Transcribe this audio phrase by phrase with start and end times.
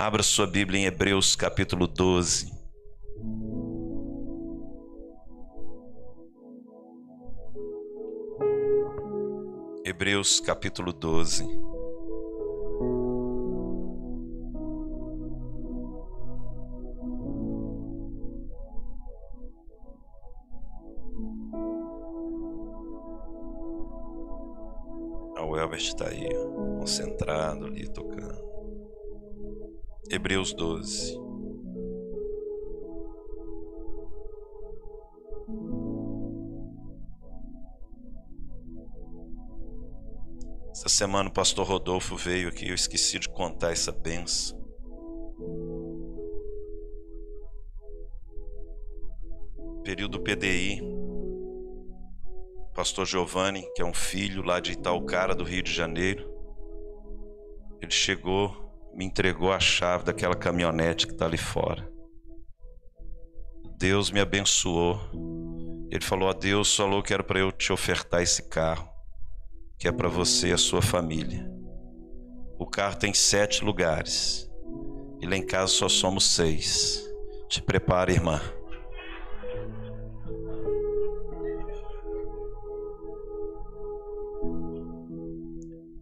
[0.00, 2.52] Abra sua Bíblia em Hebreus capítulo 12.
[9.84, 11.42] Hebreus capítulo 12.
[25.36, 26.06] Ah, o Elbert está
[30.28, 31.18] Hebreus 12.
[40.70, 44.58] Essa semana o pastor Rodolfo veio aqui, eu esqueci de contar essa benção.
[49.82, 50.82] Período PDI.
[52.74, 56.30] Pastor Giovanni, que é um filho lá de Itaucara, do Rio de Janeiro.
[57.80, 58.67] Ele chegou,
[58.98, 61.88] me entregou a chave daquela caminhonete que está ali fora.
[63.78, 64.98] Deus me abençoou.
[65.88, 68.88] Ele falou: A Deus falou que era para eu te ofertar esse carro
[69.78, 71.48] que é para você e a sua família.
[72.58, 74.50] O carro tem sete lugares
[75.20, 77.00] e lá em casa só somos seis.
[77.48, 78.40] Te prepara, irmã.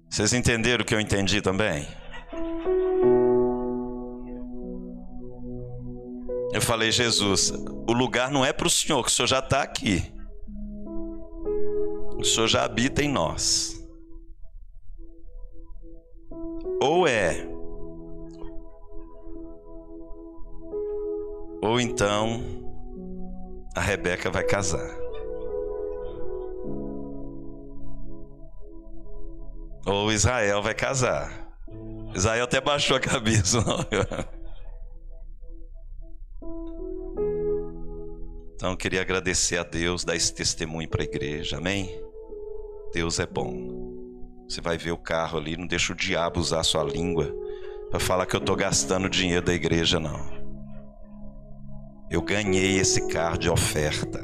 [0.08, 1.86] Vocês entenderam o que eu entendi também?
[6.56, 7.50] Eu falei, Jesus,
[7.86, 10.10] o lugar não é para o Senhor, que o Senhor já está aqui.
[12.16, 13.86] O Senhor já habita em nós.
[16.80, 17.46] Ou é,
[21.60, 22.42] ou então
[23.76, 24.96] a Rebeca vai casar.
[29.84, 31.54] Ou Israel vai casar.
[32.14, 33.58] Israel até baixou a cabeça.
[38.66, 41.88] Então eu queria agradecer a Deus, dar esse testemunho para a igreja, amém?
[42.92, 43.54] Deus é bom.
[44.48, 47.32] Você vai ver o carro ali, não deixa o diabo usar a sua língua
[47.90, 50.18] para falar que eu estou gastando dinheiro da igreja, não.
[52.10, 54.18] Eu ganhei esse carro de oferta.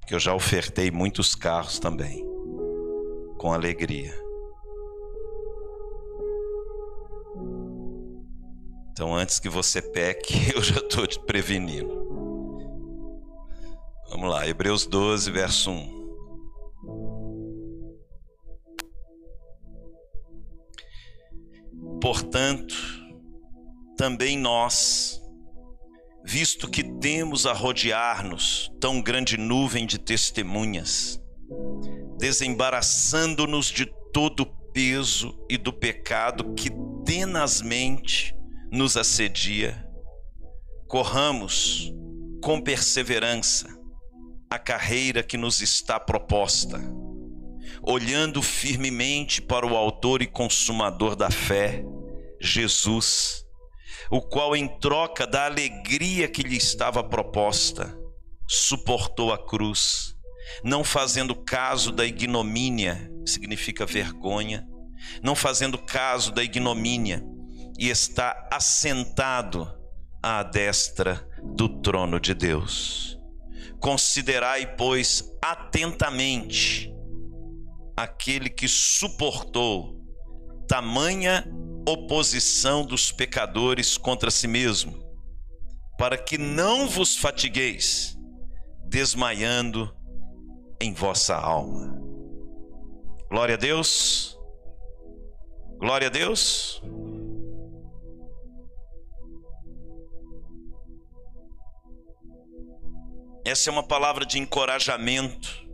[0.00, 2.26] Porque eu já ofertei muitos carros também,
[3.38, 4.12] com alegria.
[8.90, 11.97] Então, antes que você peque, eu já estou te prevenindo.
[14.10, 15.98] Vamos lá, Hebreus 12, verso 1.
[22.00, 22.74] Portanto,
[23.98, 25.20] também nós,
[26.24, 31.20] visto que temos a rodear-nos tão grande nuvem de testemunhas,
[32.18, 36.70] desembaraçando-nos de todo o peso e do pecado que
[37.04, 38.34] tenazmente
[38.72, 39.86] nos assedia,
[40.86, 41.92] corramos
[42.40, 43.77] com perseverança
[44.50, 46.80] a carreira que nos está proposta
[47.82, 51.84] olhando firmemente para o Autor e Consumador da fé,
[52.40, 53.44] Jesus,
[54.10, 57.96] o qual, em troca da alegria que lhe estava proposta,
[58.46, 60.14] suportou a cruz,
[60.64, 64.66] não fazendo caso da ignomínia, significa vergonha,
[65.22, 67.22] não fazendo caso da ignomínia,
[67.78, 69.70] e está assentado
[70.22, 73.17] à destra do trono de Deus.
[73.80, 76.92] Considerai, pois, atentamente
[77.96, 79.98] aquele que suportou
[80.68, 81.44] tamanha
[81.88, 85.02] oposição dos pecadores contra si mesmo,
[85.96, 88.16] para que não vos fatigueis,
[88.88, 89.92] desmaiando
[90.80, 91.98] em vossa alma.
[93.30, 94.38] Glória a Deus.
[95.78, 96.82] Glória a Deus.
[103.48, 105.66] Essa é uma palavra de encorajamento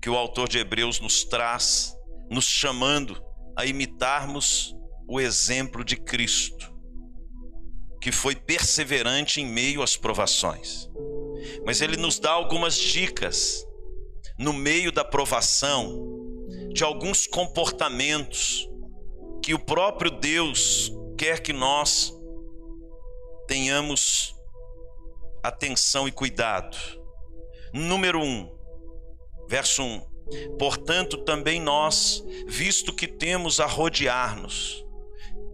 [0.00, 1.94] que o autor de Hebreus nos traz,
[2.30, 3.22] nos chamando
[3.54, 4.74] a imitarmos
[5.06, 6.74] o exemplo de Cristo,
[8.00, 10.88] que foi perseverante em meio às provações.
[11.66, 13.62] Mas ele nos dá algumas dicas
[14.38, 16.02] no meio da provação
[16.72, 18.66] de alguns comportamentos
[19.42, 22.10] que o próprio Deus quer que nós
[23.46, 24.35] tenhamos
[25.46, 26.76] atenção e cuidado.
[27.72, 28.56] Número um,
[29.48, 30.00] Verso 1:
[30.58, 34.84] Portanto, também nós, visto que temos a rodear-nos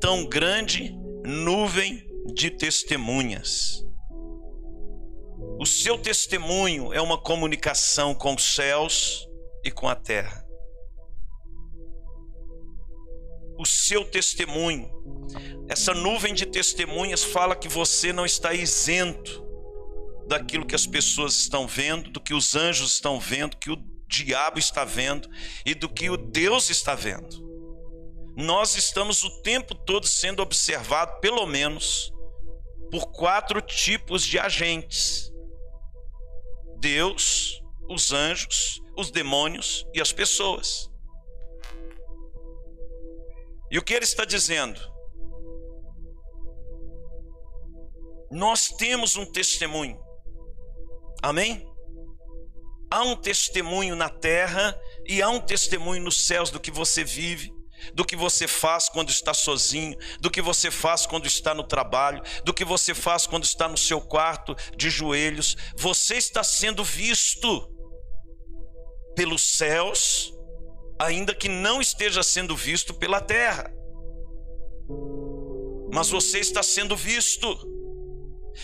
[0.00, 2.04] tão grande nuvem
[2.34, 3.84] de testemunhas.
[5.60, 9.28] O seu testemunho é uma comunicação com os céus
[9.64, 10.44] e com a terra.
[13.58, 14.90] O seu testemunho
[15.68, 19.42] essa nuvem de testemunhas fala que você não está isento
[20.32, 23.76] daquilo que as pessoas estão vendo, do que os anjos estão vendo, que o
[24.08, 25.28] diabo está vendo
[25.64, 27.52] e do que o Deus está vendo.
[28.34, 32.10] Nós estamos o tempo todo sendo observados, pelo menos,
[32.90, 35.30] por quatro tipos de agentes:
[36.78, 40.90] Deus, os anjos, os demônios e as pessoas.
[43.70, 44.80] E o que ele está dizendo?
[48.30, 50.11] Nós temos um testemunho.
[51.22, 51.64] Amém?
[52.90, 57.50] Há um testemunho na terra e há um testemunho nos céus do que você vive,
[57.94, 62.22] do que você faz quando está sozinho, do que você faz quando está no trabalho,
[62.44, 65.56] do que você faz quando está no seu quarto de joelhos.
[65.76, 67.66] Você está sendo visto
[69.16, 70.32] pelos céus,
[70.98, 73.72] ainda que não esteja sendo visto pela terra.
[75.92, 77.48] Mas você está sendo visto.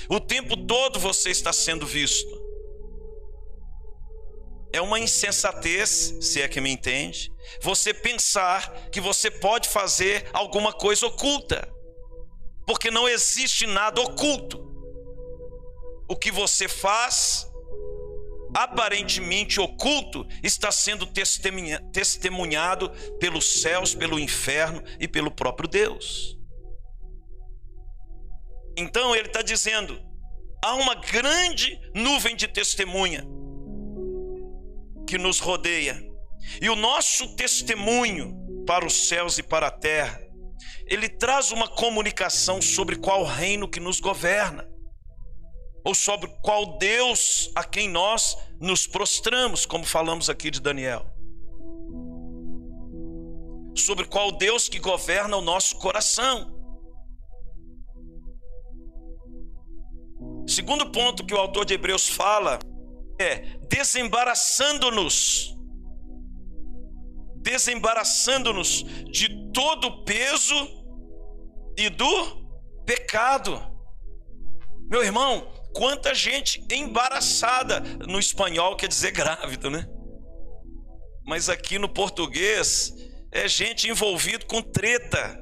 [0.09, 2.38] O tempo todo você está sendo visto.
[4.73, 10.73] É uma insensatez, se é que me entende, você pensar que você pode fazer alguma
[10.73, 11.67] coisa oculta,
[12.67, 14.67] porque não existe nada oculto.
[16.07, 17.51] O que você faz,
[18.55, 21.07] aparentemente oculto, está sendo
[21.93, 26.37] testemunhado pelos céus, pelo inferno e pelo próprio Deus.
[28.77, 29.99] Então ele está dizendo:
[30.63, 33.27] há uma grande nuvem de testemunha
[35.09, 35.99] que nos rodeia.
[36.61, 40.21] E o nosso testemunho para os céus e para a terra,
[40.87, 44.69] ele traz uma comunicação sobre qual reino que nos governa,
[45.85, 51.07] ou sobre qual Deus a quem nós nos prostramos, como falamos aqui de Daniel.
[53.75, 56.55] Sobre qual Deus que governa o nosso coração.
[60.47, 62.59] Segundo ponto que o autor de Hebreus fala
[63.19, 65.57] é desembaraçando-nos,
[67.37, 70.55] desembaraçando-nos de todo o peso
[71.77, 72.47] e do
[72.85, 73.61] pecado.
[74.91, 79.87] Meu irmão, quanta gente embaraçada no espanhol quer dizer grávida, né?
[81.27, 82.95] Mas aqui no português
[83.31, 85.39] é gente envolvido com treta,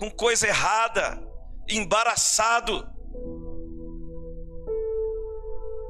[0.00, 1.22] com coisa errada,
[1.68, 2.86] embaraçado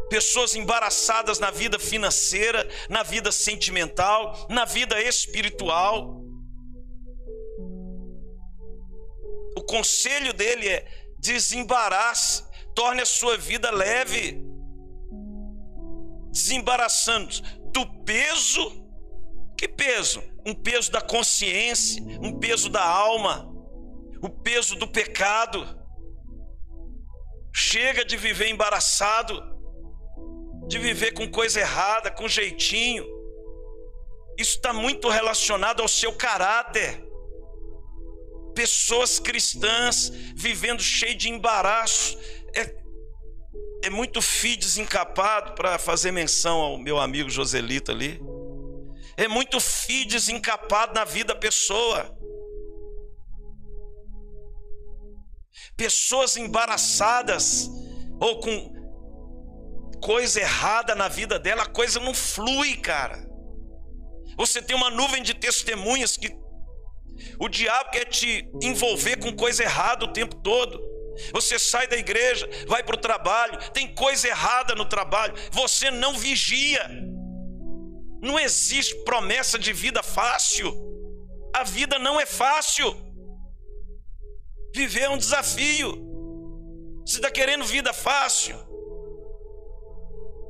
[0.08, 6.22] pessoas embaraçadas na vida financeira, na vida sentimental, na vida espiritual.
[9.56, 10.86] O conselho dele é:
[11.18, 12.44] desembarace,
[12.74, 14.40] torne a sua vida leve,
[16.30, 17.34] desembaraçando
[17.72, 18.84] do peso.
[19.58, 20.22] Que peso?
[20.44, 23.50] Um peso da consciência, um peso da alma,
[24.22, 25.74] o peso do pecado.
[27.54, 29.55] Chega de viver embaraçado
[30.66, 33.04] de viver com coisa errada, com jeitinho.
[34.38, 37.02] Isso está muito relacionado ao seu caráter.
[38.54, 42.18] Pessoas cristãs vivendo cheio de embaraço.
[42.54, 42.74] É,
[43.84, 48.20] é muito fio desencapado para fazer menção ao meu amigo Joselito ali.
[49.16, 52.14] É muito fio desencapado na vida da pessoa.
[55.76, 57.70] Pessoas embaraçadas
[58.20, 58.75] ou com
[60.00, 63.26] coisa errada na vida dela, a coisa não flui, cara.
[64.36, 66.30] Você tem uma nuvem de testemunhas que
[67.38, 70.78] o diabo quer te envolver com coisa errada o tempo todo.
[71.32, 76.14] Você sai da igreja, vai para o trabalho, tem coisa errada no trabalho, você não
[76.18, 76.86] vigia.
[78.20, 80.74] Não existe promessa de vida fácil.
[81.54, 82.94] A vida não é fácil.
[84.74, 86.04] Viver é um desafio.
[87.06, 88.65] Você está querendo vida fácil?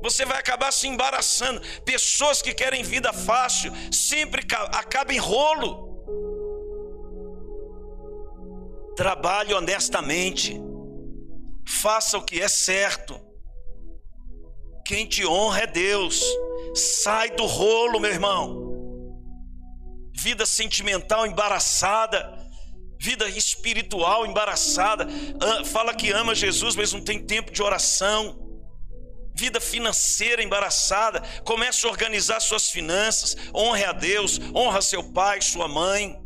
[0.01, 1.61] Você vai acabar se embaraçando.
[1.83, 5.87] Pessoas que querem vida fácil sempre acabam em rolo.
[8.95, 10.59] Trabalhe honestamente.
[11.67, 13.19] Faça o que é certo.
[14.85, 16.23] Quem te honra é Deus.
[16.73, 18.65] Sai do rolo, meu irmão.
[20.15, 22.35] Vida sentimental embaraçada,
[22.99, 25.07] vida espiritual embaraçada.
[25.65, 28.46] Fala que ama Jesus, mas não tem tempo de oração
[29.37, 35.67] vida financeira embaraçada, comece a organizar suas finanças, honre a Deus, honra seu pai, sua
[35.67, 36.19] mãe,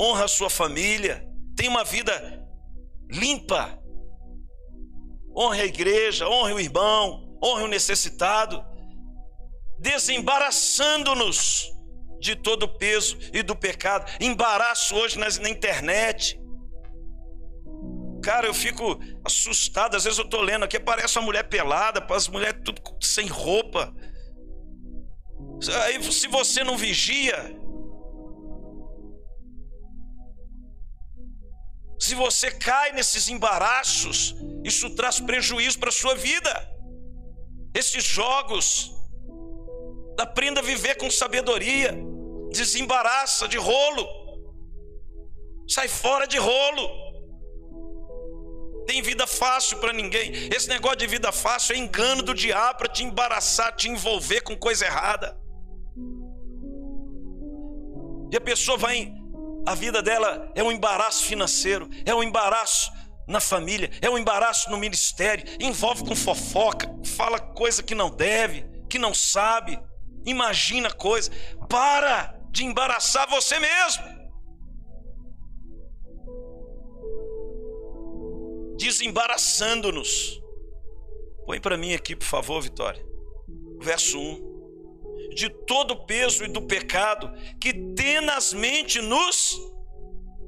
[0.00, 1.24] honra sua família,
[1.56, 2.44] tenha uma vida
[3.08, 3.78] limpa,
[5.34, 8.64] honre a igreja, honre o irmão, honre o necessitado,
[9.78, 11.70] desembaraçando-nos
[12.18, 14.10] de todo o peso e do pecado.
[14.20, 16.40] Embaraço hoje na internet,
[18.26, 19.94] Cara, eu fico assustado.
[19.94, 23.94] Às vezes eu estou lendo aqui, aparece uma mulher pelada, as mulheres tudo sem roupa.
[25.84, 27.36] Aí, se você não vigia,
[32.00, 36.52] se você cai nesses embaraços, isso traz prejuízo para sua vida.
[37.72, 38.90] Esses jogos,
[40.18, 41.96] aprenda a viver com sabedoria,
[42.50, 44.04] desembaraça de rolo,
[45.68, 47.05] sai fora de rolo.
[48.86, 50.48] Tem vida fácil para ninguém.
[50.54, 54.56] Esse negócio de vida fácil é engano do diabo para te embaraçar, te envolver com
[54.56, 55.36] coisa errada.
[58.32, 59.12] E a pessoa vai,
[59.66, 62.92] a vida dela é um embaraço financeiro, é um embaraço
[63.26, 68.64] na família, é um embaraço no ministério, envolve com fofoca, fala coisa que não deve,
[68.88, 69.78] que não sabe,
[70.24, 71.30] imagina coisa.
[71.68, 74.15] Para de embaraçar você mesmo.
[78.76, 80.40] Desembaraçando-nos.
[81.46, 83.04] Põe para mim aqui, por favor, Vitória.
[83.80, 84.56] Verso 1
[85.36, 87.30] de todo o peso e do pecado
[87.60, 89.56] que tenazmente nos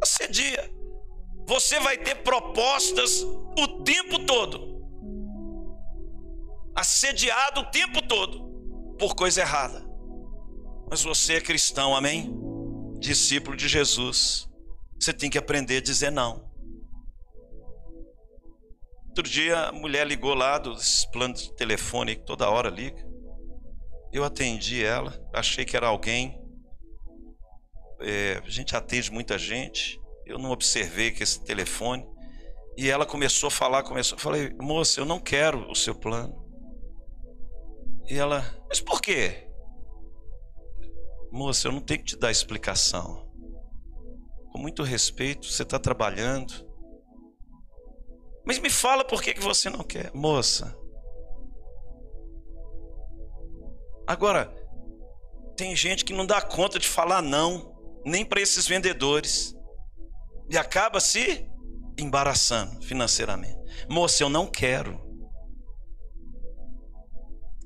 [0.03, 0.71] assedia.
[1.47, 4.83] Você vai ter propostas o tempo todo,
[6.75, 9.87] assediado o tempo todo por coisa errada.
[10.91, 12.35] Mas você é cristão, amém?
[12.99, 14.49] Discípulo de Jesus.
[14.99, 16.48] Você tem que aprender a dizer não.
[19.19, 23.05] Outro dia a mulher ligou lá dos planos de telefone que toda hora liga.
[24.13, 26.41] Eu atendi ela, achei que era alguém.
[28.01, 30.01] É, a gente atende muita gente.
[30.25, 32.07] Eu não observei que esse telefone.
[32.77, 34.17] E ela começou a falar, começou.
[34.17, 36.41] Eu falei, moça, eu não quero o seu plano.
[38.09, 39.51] E ela, mas por quê?
[41.33, 43.29] Moça, eu não tenho que te dar explicação.
[44.53, 46.68] Com muito respeito, você está trabalhando.
[48.49, 50.11] Mas me fala por que, que você não quer.
[50.13, 50.75] Moça,
[54.09, 54.51] Agora,
[55.55, 59.55] tem gente que não dá conta de falar não, nem para esses vendedores.
[60.49, 61.47] E acaba se
[61.99, 63.59] embaraçando financeiramente.
[63.87, 64.99] Moça, eu não quero.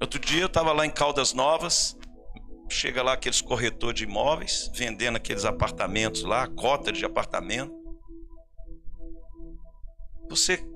[0.01, 1.97] Outro dia eu estava lá em Caldas Novas,
[2.69, 7.73] chega lá aqueles corretores de imóveis, vendendo aqueles apartamentos lá, cota de apartamento.
[10.29, 10.72] Você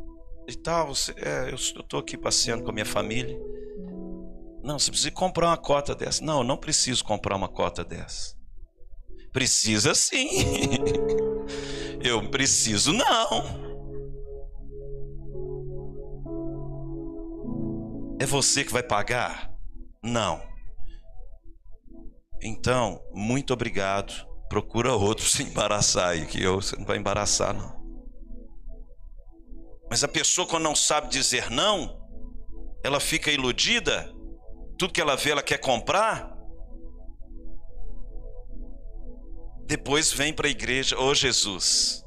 [0.49, 3.39] e tal, você, é, eu estou aqui passeando com a minha família.
[4.63, 6.25] Não, você precisa comprar uma cota dessa.
[6.25, 8.37] Não, não preciso comprar uma cota dessa.
[9.33, 10.29] Precisa sim.
[12.03, 13.67] Eu preciso não.
[18.21, 19.53] É você que vai pagar?
[20.03, 20.41] Não.
[22.43, 24.27] Então, muito obrigado.
[24.49, 27.76] Procura outro se embaraçar aí, que eu, você não vai embaraçar, não.
[29.91, 32.01] Mas a pessoa, quando não sabe dizer não,
[32.83, 34.13] ela fica iludida
[34.79, 36.37] tudo que ela vê, ela quer comprar.
[39.65, 42.05] Depois vem para a igreja, ô oh, Jesus,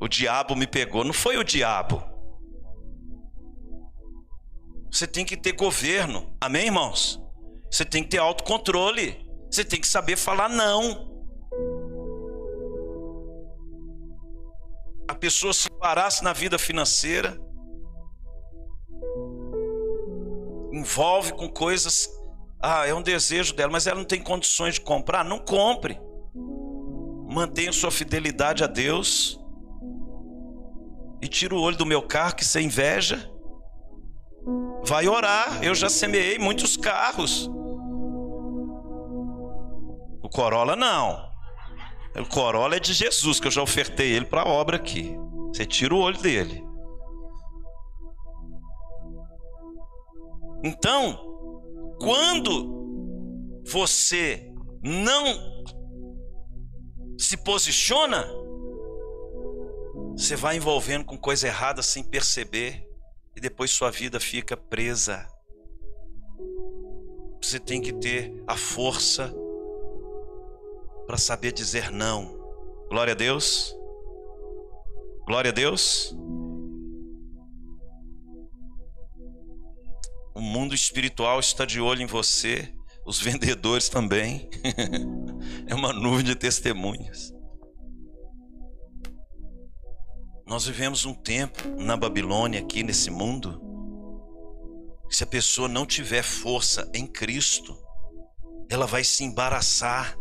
[0.00, 1.04] o diabo me pegou.
[1.04, 2.02] Não foi o diabo.
[4.90, 7.20] Você tem que ter governo, amém, irmãos?
[7.70, 9.24] Você tem que ter autocontrole.
[9.50, 11.10] Você tem que saber falar não.
[15.12, 17.38] A pessoa se parasse na vida financeira,
[20.72, 22.08] envolve com coisas.
[22.58, 25.22] Ah, é um desejo dela, mas ela não tem condições de comprar.
[25.22, 26.00] Não compre.
[27.28, 29.38] Mantenha sua fidelidade a Deus.
[31.20, 33.30] E tira o olho do meu carro, que você inveja.
[34.82, 35.62] Vai orar.
[35.62, 37.50] Eu já semeei muitos carros.
[40.22, 41.31] O Corolla não.
[42.14, 45.16] O Corolla é de Jesus, que eu já ofertei ele para a obra aqui.
[45.48, 46.62] Você tira o olho dele.
[50.64, 51.18] Então,
[52.00, 54.52] quando você
[54.82, 55.24] não
[57.18, 58.24] se posiciona,
[60.16, 62.86] você vai envolvendo com coisa errada sem perceber
[63.34, 65.26] e depois sua vida fica presa.
[67.40, 69.34] Você tem que ter a força
[71.12, 72.40] para saber dizer não.
[72.88, 73.76] Glória a Deus.
[75.26, 76.16] Glória a Deus.
[80.34, 84.48] O mundo espiritual está de olho em você, os vendedores também.
[85.68, 87.30] é uma nuvem de testemunhas.
[90.46, 93.60] Nós vivemos um tempo na Babilônia, aqui nesse mundo,
[95.10, 97.76] se a pessoa não tiver força em Cristo,
[98.70, 100.16] ela vai se embaraçar.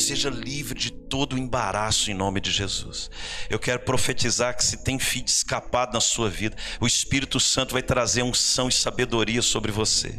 [0.00, 3.10] Se seja livre de todo o embaraço em nome de Jesus.
[3.50, 7.82] Eu quero profetizar que se tem filho escapado na sua vida, o Espírito Santo vai
[7.82, 10.18] trazer unção e sabedoria sobre você,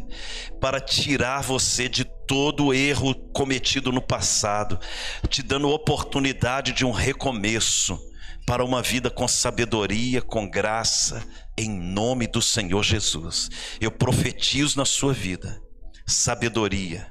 [0.59, 4.79] para tirar você de todo o erro cometido no passado,
[5.27, 7.99] te dando oportunidade de um recomeço
[8.45, 13.49] para uma vida com sabedoria, com graça, em nome do Senhor Jesus.
[13.81, 15.59] Eu profetizo na sua vida
[16.05, 17.10] sabedoria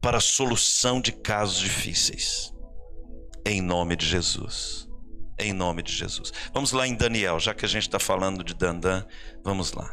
[0.00, 2.52] para a solução de casos difíceis.
[3.44, 4.88] Em nome de Jesus.
[5.38, 6.32] Em nome de Jesus.
[6.52, 9.06] Vamos lá em Daniel, já que a gente está falando de Dandan,
[9.42, 9.90] vamos lá.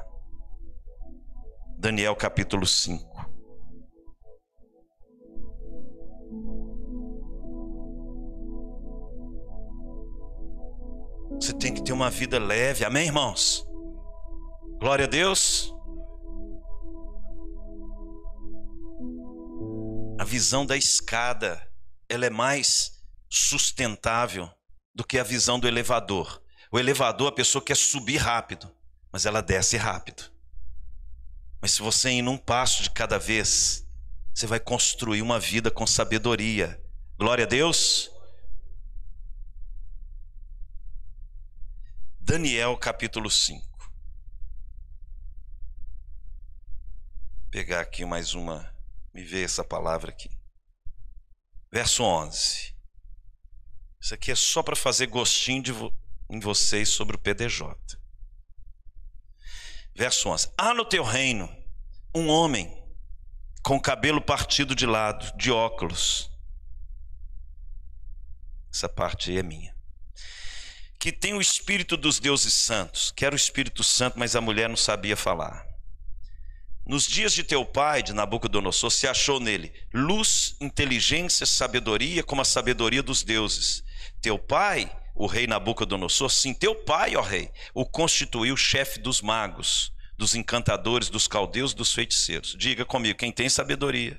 [1.77, 3.17] Daniel capítulo 5.
[11.39, 13.65] Você tem que ter uma vida leve, amém, irmãos?
[14.79, 15.76] Glória a Deus.
[20.27, 21.65] Visão da escada,
[22.07, 24.51] ela é mais sustentável
[24.93, 26.43] do que a visão do elevador.
[26.72, 28.69] O elevador, a pessoa quer subir rápido,
[29.12, 30.29] mas ela desce rápido.
[31.62, 33.88] Mas se você ir num passo de cada vez,
[34.34, 36.79] você vai construir uma vida com sabedoria.
[37.17, 38.12] Glória a Deus.
[42.19, 43.65] Daniel capítulo 5.
[47.39, 48.69] Vou pegar aqui mais uma,
[49.17, 50.29] me ver essa palavra aqui.
[51.71, 52.75] Verso 11.
[54.00, 55.93] Isso aqui é só para fazer gostinho vo
[56.29, 57.75] em vocês sobre o PDJ.
[59.95, 60.53] Verso 11.
[60.55, 61.50] Há no teu reino
[62.13, 62.71] um homem
[63.63, 66.29] com cabelo partido de lado, de óculos.
[68.71, 69.75] Essa parte aí é minha
[71.00, 74.67] que tem o espírito dos deuses santos, que era o Espírito Santo, mas a mulher
[74.67, 75.66] não sabia falar.
[76.88, 82.46] Nos dias de teu pai, de Nabucodonosor, se achou nele luz, inteligência, sabedoria, como a
[82.46, 83.84] sabedoria dos deuses.
[84.22, 89.92] Teu pai, o rei Nabucodonosor, sim, teu pai, ó rei, o constituiu chefe dos magos,
[90.18, 92.55] dos encantadores, dos caldeus, dos feiticeiros.
[92.57, 94.18] Diga comigo, quem tem sabedoria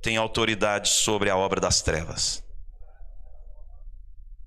[0.00, 2.42] tem autoridade sobre a obra das trevas.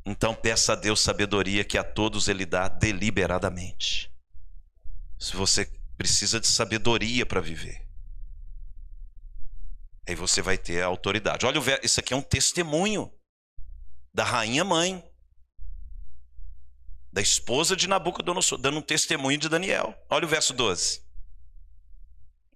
[0.04, 4.12] Então peça a Deus sabedoria que a todos Ele dá deliberadamente.
[5.20, 5.66] Se você
[5.98, 7.88] precisa de sabedoria para viver,
[10.08, 11.46] aí você vai ter a autoridade.
[11.46, 13.12] Olha, isso aqui é um testemunho
[14.14, 15.04] da rainha mãe,
[17.12, 19.96] da esposa de Nabucodonosor, dando um testemunho de Daniel.
[20.10, 21.02] Olha o verso 12.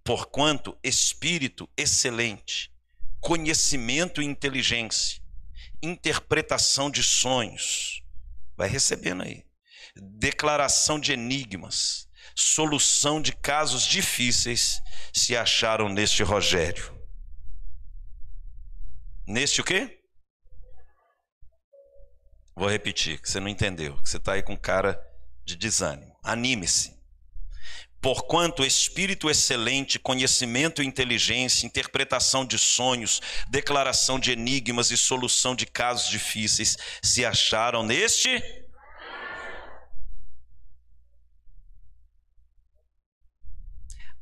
[0.03, 2.71] Porquanto espírito excelente,
[3.19, 5.21] conhecimento e inteligência,
[5.81, 8.03] interpretação de sonhos.
[8.55, 9.45] Vai recebendo aí.
[9.95, 12.07] Declaração de enigmas,
[12.41, 14.81] solução de casos difíceis
[15.13, 16.91] se acharam neste Rogério.
[19.25, 19.99] Neste o quê?
[22.55, 25.01] Vou repetir, que você não entendeu, que você está aí com cara
[25.45, 26.15] de desânimo.
[26.23, 26.99] Anime-se.
[28.01, 35.67] Porquanto espírito excelente, conhecimento e inteligência, interpretação de sonhos, declaração de enigmas e solução de
[35.67, 38.60] casos difíceis se acharam neste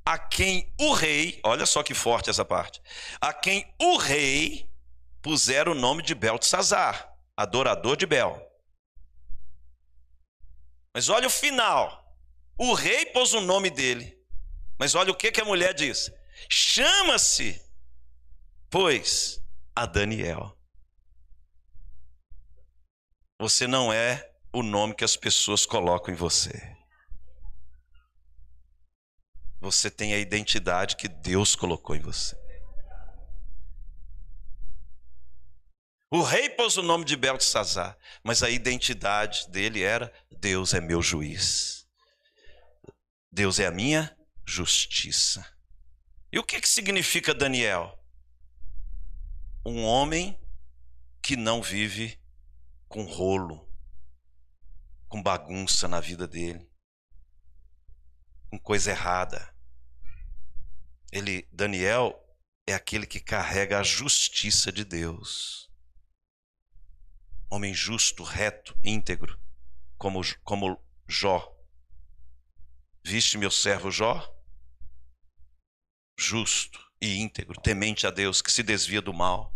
[0.10, 2.82] a quem o rei, olha só que forte essa parte,
[3.22, 4.68] a quem o rei
[5.22, 8.42] puser o nome de Beltesazar, adorador de Bel.
[10.96, 12.12] Mas olha o final.
[12.58, 14.20] O rei pôs o nome dele.
[14.80, 16.12] Mas olha o que, que a mulher diz:
[16.50, 17.64] chama-se,
[18.68, 19.40] pois,
[19.76, 20.58] a Daniel.
[23.40, 26.79] Você não é o nome que as pessoas colocam em você.
[29.60, 32.38] Você tem a identidade que Deus colocou em você.
[36.12, 41.02] O rei pôs o nome de Beltesazar, mas a identidade dele era: Deus é meu
[41.02, 41.88] juiz.
[43.32, 45.46] Deus é a minha justiça.
[46.32, 47.98] E o que, que significa Daniel?
[49.66, 50.40] Um homem
[51.22, 52.20] que não vive
[52.88, 53.68] com rolo,
[55.08, 56.69] com bagunça na vida dele,
[58.50, 59.54] com coisa errada.
[61.12, 62.20] Ele, Daniel,
[62.68, 65.70] é aquele que carrega a justiça de Deus.
[67.50, 69.40] Homem justo, reto, íntegro,
[69.98, 71.52] como, como Jó.
[73.04, 74.36] Viste meu servo Jó?
[76.18, 79.56] Justo e íntegro, temente a Deus, que se desvia do mal.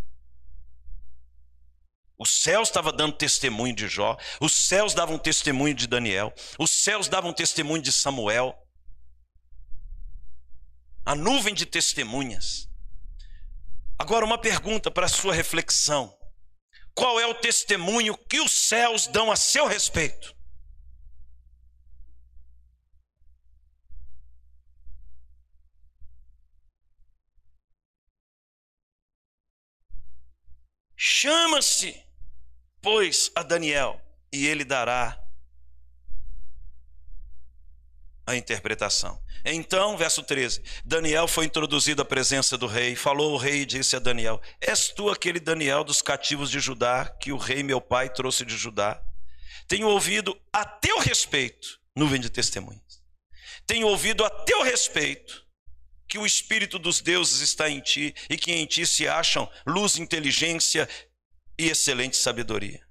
[2.17, 7.07] Os céus estava dando testemunho de Jó, os céus davam testemunho de Daniel, os céus
[7.07, 8.57] davam testemunho de Samuel.
[11.05, 12.69] A nuvem de testemunhas.
[13.99, 16.17] Agora, uma pergunta para sua reflexão:
[16.93, 20.35] qual é o testemunho que os céus dão a seu respeito?
[30.95, 32.01] Chama-se,
[32.81, 35.22] pois, a Daniel, e ele dará
[38.25, 39.19] a interpretação.
[39.45, 42.95] Então, verso 13: Daniel foi introduzido à presença do rei.
[42.95, 47.05] Falou o rei e disse a Daniel: És tu aquele Daniel dos cativos de Judá
[47.19, 49.01] que o rei meu pai trouxe de Judá?
[49.67, 53.01] Tenho ouvido a teu respeito, nuvem de testemunhas.
[53.65, 55.43] Tenho ouvido a teu respeito
[56.07, 59.97] que o Espírito dos deuses está em ti e que em ti se acham luz,
[59.97, 60.87] inteligência
[61.57, 62.85] e excelente sabedoria.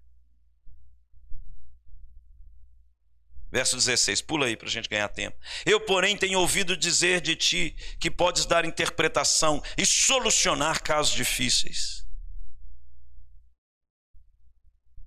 [3.53, 5.37] Verso 16, pula aí para a gente ganhar tempo.
[5.67, 12.03] Eu, porém, tenho ouvido dizer de ti que podes dar interpretação e solucionar casos difíceis.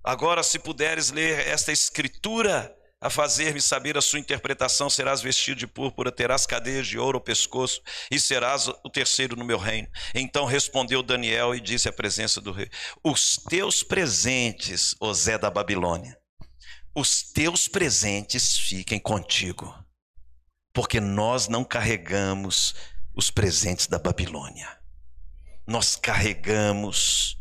[0.04, 5.66] Agora, se puderes ler esta escritura, a fazer-me saber a sua interpretação, serás vestido de
[5.66, 9.88] púrpura, terás cadeias de ouro ao pescoço e serás o terceiro no meu reino.
[10.14, 12.70] Então respondeu Daniel e disse à presença do rei:
[13.04, 16.16] Os teus presentes, ó Zé da Babilônia,
[16.96, 19.70] os teus presentes fiquem contigo,
[20.72, 22.74] porque nós não carregamos
[23.14, 24.80] os presentes da Babilônia,
[25.66, 27.36] nós carregamos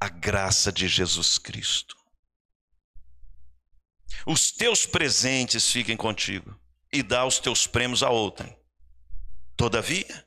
[0.00, 1.94] a graça de Jesus Cristo.
[4.26, 6.58] Os teus presentes fiquem contigo
[6.90, 8.56] e dá os teus prêmios a outrem.
[9.54, 10.26] Todavia,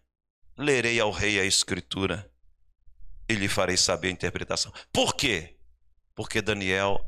[0.56, 2.32] lerei ao rei a escritura
[3.28, 4.72] e lhe farei saber a interpretação.
[4.94, 5.58] Por quê?
[6.14, 7.04] Porque Daniel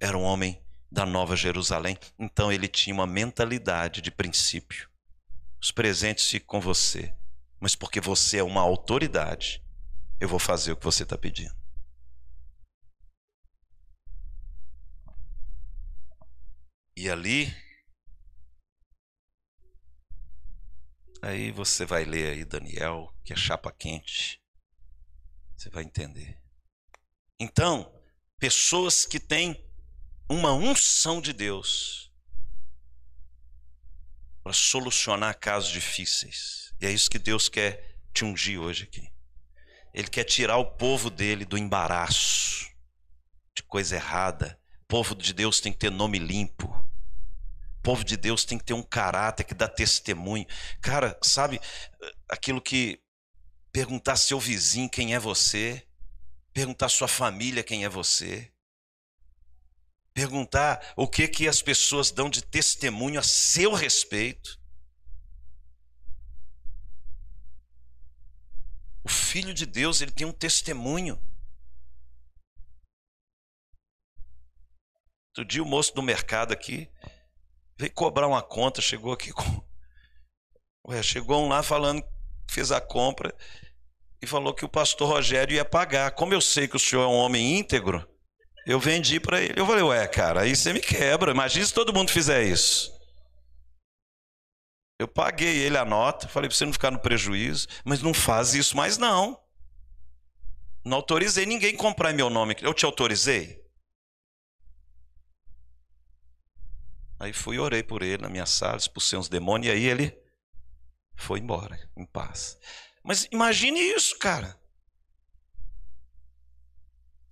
[0.00, 0.61] era um homem
[0.92, 4.90] da Nova Jerusalém, então ele tinha uma mentalidade de princípio.
[5.58, 7.16] Os presentes ficam com você,
[7.58, 9.64] mas porque você é uma autoridade,
[10.20, 11.56] eu vou fazer o que você está pedindo.
[16.94, 17.50] E ali,
[21.22, 24.42] aí você vai ler aí Daniel, que é chapa quente.
[25.56, 26.38] Você vai entender.
[27.40, 27.90] Então,
[28.38, 29.71] pessoas que têm
[30.32, 32.10] uma unção de Deus
[34.42, 36.72] para solucionar casos difíceis.
[36.80, 39.12] E é isso que Deus quer te ungir hoje aqui.
[39.94, 42.70] Ele quer tirar o povo dele do embaraço,
[43.54, 46.66] de coisa errada, povo de Deus tem que ter nome limpo.
[47.78, 50.46] O povo de Deus tem que ter um caráter que dá testemunho.
[50.80, 51.60] Cara, sabe
[52.28, 53.00] aquilo que
[53.72, 55.86] perguntar seu vizinho quem é você,
[56.52, 58.51] perguntar sua família quem é você,
[60.14, 64.60] perguntar o que que as pessoas dão de testemunho a seu respeito.
[69.04, 71.20] O filho de Deus, ele tem um testemunho.
[75.30, 76.90] Outro dia o moço do mercado aqui
[77.76, 79.64] veio cobrar uma conta, chegou aqui com.
[80.88, 82.04] Ué, chegou um lá falando
[82.52, 83.34] fez a compra
[84.20, 86.12] e falou que o pastor Rogério ia pagar.
[86.12, 88.06] Como eu sei que o senhor é um homem íntegro,
[88.66, 89.60] eu vendi para ele.
[89.60, 91.32] Eu falei, ué, cara, aí você me quebra.
[91.32, 92.92] Imagina se todo mundo fizer isso.
[94.98, 98.54] Eu paguei ele a nota, falei para você não ficar no prejuízo, mas não faz
[98.54, 99.36] isso mais não.
[100.84, 102.56] Não autorizei ninguém comprar meu nome.
[102.60, 103.60] Eu te autorizei?
[107.18, 110.16] Aí fui orei por ele na minha sala, expulsei uns demônios, e aí ele
[111.16, 112.58] foi embora, em paz.
[113.02, 114.60] Mas imagine isso, cara.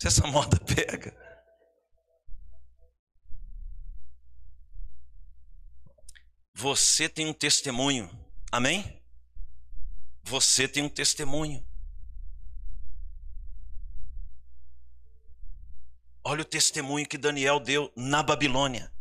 [0.00, 1.19] Se essa moda pega.
[6.60, 8.10] Você tem um testemunho,
[8.52, 9.02] amém?
[10.24, 11.66] Você tem um testemunho.
[16.22, 18.92] Olha o testemunho que Daniel deu na Babilônia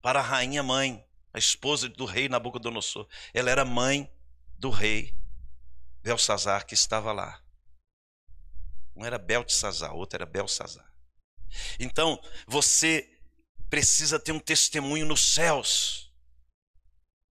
[0.00, 3.06] para a rainha mãe, a esposa do rei Nabucodonosor.
[3.34, 4.10] Ela era mãe
[4.58, 5.14] do rei
[6.02, 7.38] Belsazar que estava lá.
[8.94, 10.90] Não era Beltesazar, outra era Belsazar.
[11.78, 13.14] Então, você
[13.68, 16.05] precisa ter um testemunho nos céus.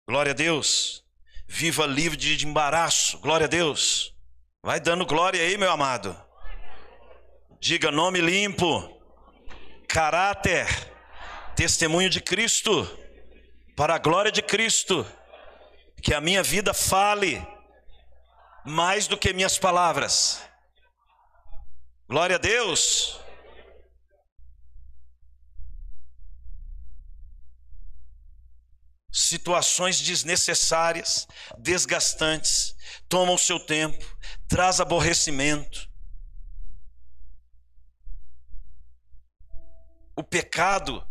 [0.07, 1.05] Glória a Deus.
[1.47, 3.19] Viva livre de embaraço.
[3.19, 4.15] Glória a Deus.
[4.63, 6.17] Vai dando glória aí, meu amado.
[7.61, 8.91] Diga nome limpo.
[9.89, 10.67] Caráter
[11.55, 12.87] testemunho de Cristo,
[13.77, 15.07] para a glória de Cristo,
[16.03, 17.47] que a minha vida fale
[18.65, 20.43] mais do que minhas palavras.
[22.09, 23.21] Glória a Deus.
[29.15, 32.75] Situações desnecessárias, desgastantes,
[33.09, 34.05] tomam seu tempo,
[34.49, 35.89] traz aborrecimento.
[40.17, 41.07] O pecado,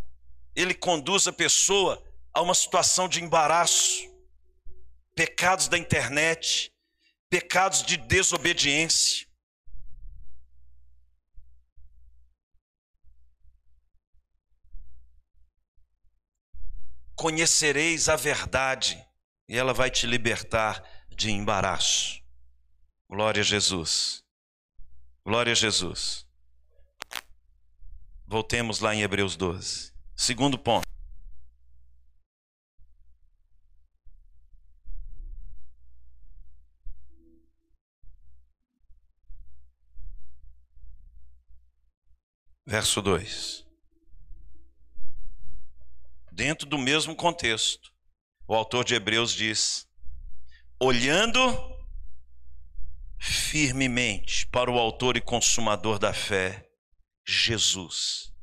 [0.53, 4.03] ele conduz a pessoa a uma situação de embaraço.
[5.15, 6.73] Pecados da internet,
[7.29, 9.27] pecados de desobediência.
[17.15, 19.03] Conhecereis a verdade
[19.47, 22.21] e ela vai te libertar de embaraço.
[23.09, 24.23] Glória a Jesus.
[25.25, 26.25] Glória a Jesus.
[28.25, 29.93] Voltemos lá em Hebreus 12.
[30.15, 30.83] Segundo ponto.
[42.65, 43.62] Verso 2
[46.33, 47.91] dentro do mesmo contexto.
[48.47, 49.87] O autor de Hebreus diz:
[50.79, 51.39] olhando
[53.19, 56.67] firmemente para o autor e consumador da fé,
[57.25, 58.33] Jesus,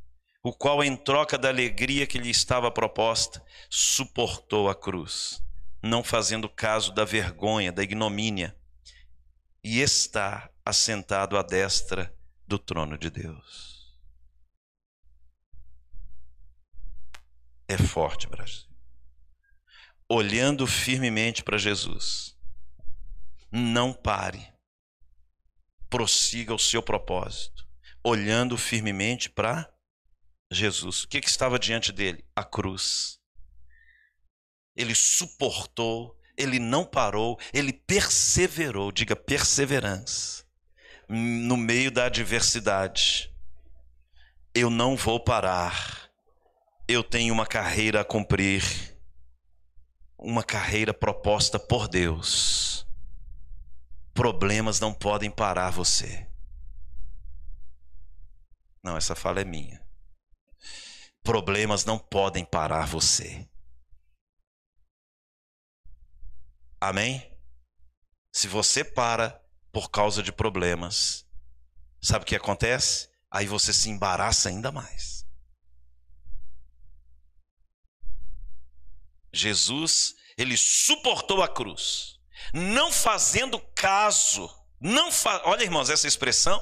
[0.43, 5.43] o qual, em troca da alegria que lhe estava proposta, suportou a cruz,
[5.83, 8.57] não fazendo caso da vergonha, da ignomínia,
[9.63, 12.15] e está assentado à destra
[12.47, 13.80] do trono de Deus.
[17.71, 18.67] É forte, Brasil.
[20.09, 22.37] Olhando firmemente para Jesus.
[23.53, 24.53] Não pare.
[25.89, 27.65] Prossiga o seu propósito.
[28.03, 29.73] Olhando firmemente para
[30.51, 31.05] Jesus.
[31.05, 32.25] O que, que estava diante dele?
[32.35, 33.21] A cruz.
[34.75, 38.91] Ele suportou, ele não parou, ele perseverou.
[38.91, 40.45] Diga perseverança.
[41.09, 43.33] No meio da adversidade.
[44.53, 46.10] Eu não vou parar
[46.93, 48.63] eu tenho uma carreira a cumprir,
[50.19, 52.87] uma carreira proposta por Deus.
[54.13, 56.29] Problemas não podem parar você.
[58.83, 59.81] Não, essa fala é minha.
[61.23, 63.49] Problemas não podem parar você.
[66.81, 67.31] Amém?
[68.33, 71.27] Se você para por causa de problemas,
[72.01, 73.09] sabe o que acontece?
[73.31, 75.20] Aí você se embaraça ainda mais.
[79.33, 82.19] Jesus, ele suportou a cruz,
[82.53, 85.43] não fazendo caso, não fa...
[85.45, 86.61] olha irmãos, essa expressão,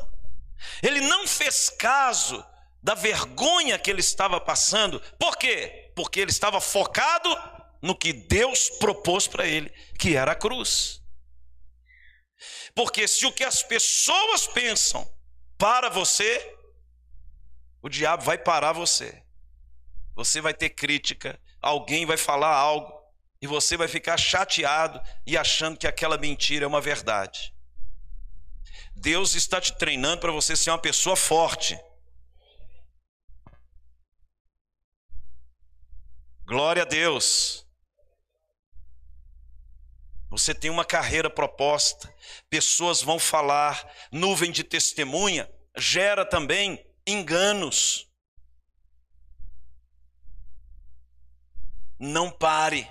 [0.82, 2.44] ele não fez caso
[2.82, 5.92] da vergonha que ele estava passando, por quê?
[5.94, 7.28] Porque ele estava focado
[7.82, 11.02] no que Deus propôs para ele, que era a cruz.
[12.74, 15.08] Porque se o que as pessoas pensam
[15.56, 16.56] para você,
[17.82, 19.22] o diabo vai parar você.
[20.14, 22.92] Você vai ter crítica, alguém vai falar algo
[23.40, 27.54] e você vai ficar chateado e achando que aquela mentira é uma verdade.
[28.94, 31.78] Deus está te treinando para você ser uma pessoa forte.
[36.44, 37.66] Glória a Deus.
[40.30, 42.12] Você tem uma carreira proposta,
[42.50, 48.07] pessoas vão falar, nuvem de testemunha gera também enganos.
[51.98, 52.88] Não pare.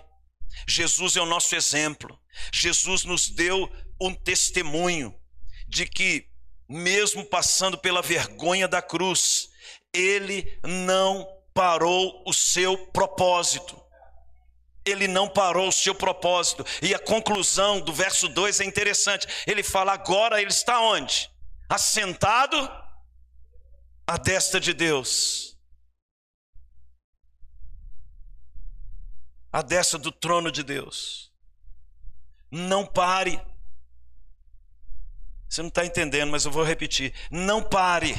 [0.67, 2.19] Jesus é o nosso exemplo.
[2.51, 5.15] Jesus nos deu um testemunho
[5.67, 6.27] de que,
[6.69, 9.49] mesmo passando pela vergonha da cruz,
[9.93, 13.81] ele não parou o seu propósito.
[14.85, 16.65] Ele não parou o seu propósito.
[16.81, 19.27] E a conclusão do verso 2 é interessante.
[19.45, 21.29] Ele fala: agora ele está onde?
[21.67, 22.57] Assentado
[24.05, 25.46] à destra de Deus.
[29.57, 31.31] A destra do trono de Deus.
[32.51, 33.41] Não pare.
[35.49, 37.11] Você não está entendendo, mas eu vou repetir.
[37.31, 38.13] Não pare.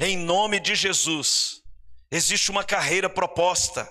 [0.00, 1.62] Em nome de Jesus.
[2.10, 3.86] Existe uma carreira proposta.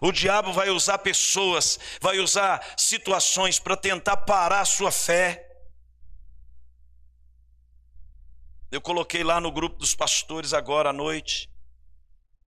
[0.00, 5.48] O diabo vai usar pessoas, vai usar situações para tentar parar a sua fé.
[8.72, 11.48] Eu coloquei lá no grupo dos pastores agora à noite.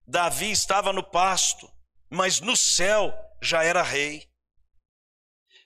[0.05, 1.71] Davi estava no pasto,
[2.09, 4.29] mas no céu já era rei.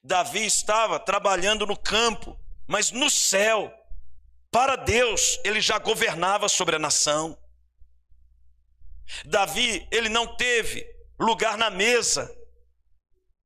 [0.04, 3.74] Davi estava trabalhando no campo, mas no céu,
[4.52, 7.38] para Deus, ele já governava sobre a nação.
[9.26, 10.86] Davi, ele não teve
[11.20, 12.34] lugar na mesa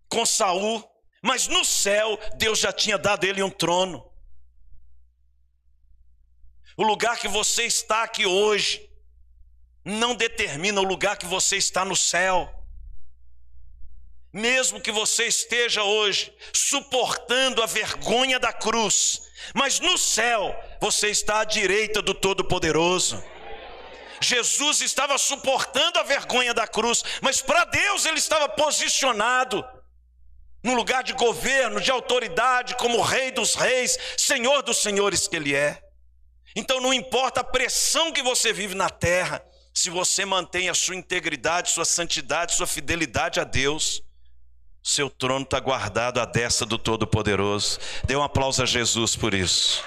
[0.08, 0.84] com Saul,
[1.22, 4.10] mas no céu Deus já tinha dado ele um trono.
[6.78, 8.90] O lugar que você está aqui hoje
[9.84, 12.50] não determina o lugar que você está no céu.
[14.32, 19.22] Mesmo que você esteja hoje suportando a vergonha da cruz,
[19.54, 23.24] mas no céu você está à direita do Todo-Poderoso.
[24.22, 29.66] Jesus estava suportando a vergonha da cruz, mas para Deus ele estava posicionado
[30.62, 35.56] no lugar de governo, de autoridade, como Rei dos Reis, Senhor dos Senhores que Ele
[35.56, 35.82] é.
[36.56, 39.42] Então não importa a pressão que você vive na terra,
[39.74, 44.02] se você mantém a sua integridade, sua santidade, sua fidelidade a Deus,
[44.90, 47.80] seu trono está guardado à destra do Todo-Poderoso.
[48.06, 49.84] Dê um aplauso a Jesus por isso.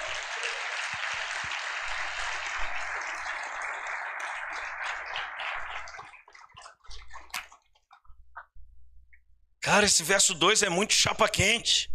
[9.59, 11.91] Cara, esse verso 2 é muito chapa quente.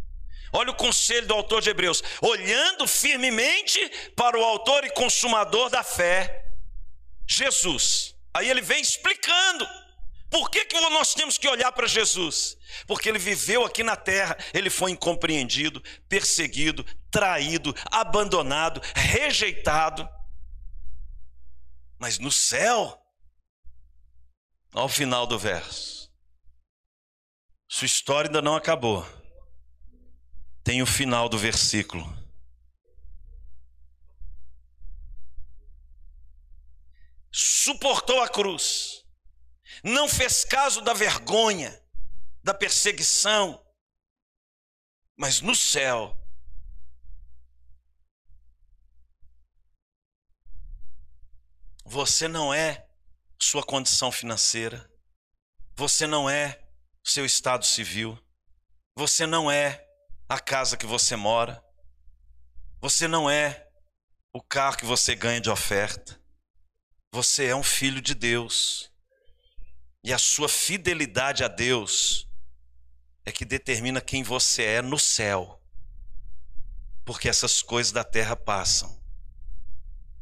[0.53, 5.83] Olha o conselho do autor de Hebreus: olhando firmemente para o autor e consumador da
[5.83, 6.45] fé,
[7.27, 8.15] Jesus.
[8.35, 9.67] Aí ele vem explicando
[10.31, 12.58] por que, que nós temos que olhar para Jesus?
[12.87, 20.09] Porque ele viveu aqui na terra, ele foi incompreendido, perseguido, traído, abandonado, rejeitado.
[21.99, 23.01] Mas no céu,
[24.73, 26.13] ao final do verso,
[27.69, 29.07] sua história ainda não acabou.
[30.63, 32.17] Tem o final do versículo.
[37.31, 39.05] Suportou a cruz,
[39.85, 41.79] não fez caso da vergonha,
[42.43, 43.65] da perseguição,
[45.17, 46.17] mas no céu,
[51.85, 52.89] você não é
[53.41, 54.91] sua condição financeira,
[55.75, 56.69] você não é
[57.09, 58.19] seu estado civil.
[58.97, 59.87] Você não é
[60.29, 61.63] a casa que você mora.
[62.81, 63.67] Você não é
[64.33, 66.21] o carro que você ganha de oferta.
[67.13, 68.93] Você é um filho de Deus.
[70.05, 72.28] E a sua fidelidade a Deus
[73.29, 75.63] é que determina quem você é no céu.
[77.05, 79.01] Porque essas coisas da terra passam.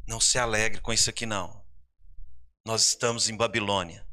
[0.07, 1.65] Não se alegre com isso aqui, não.
[2.65, 4.07] Nós estamos em Babilônia,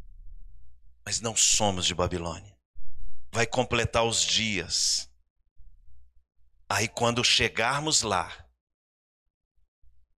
[1.05, 2.55] mas não somos de Babilônia
[3.35, 5.11] vai completar os dias.
[6.69, 8.33] Aí, quando chegarmos lá,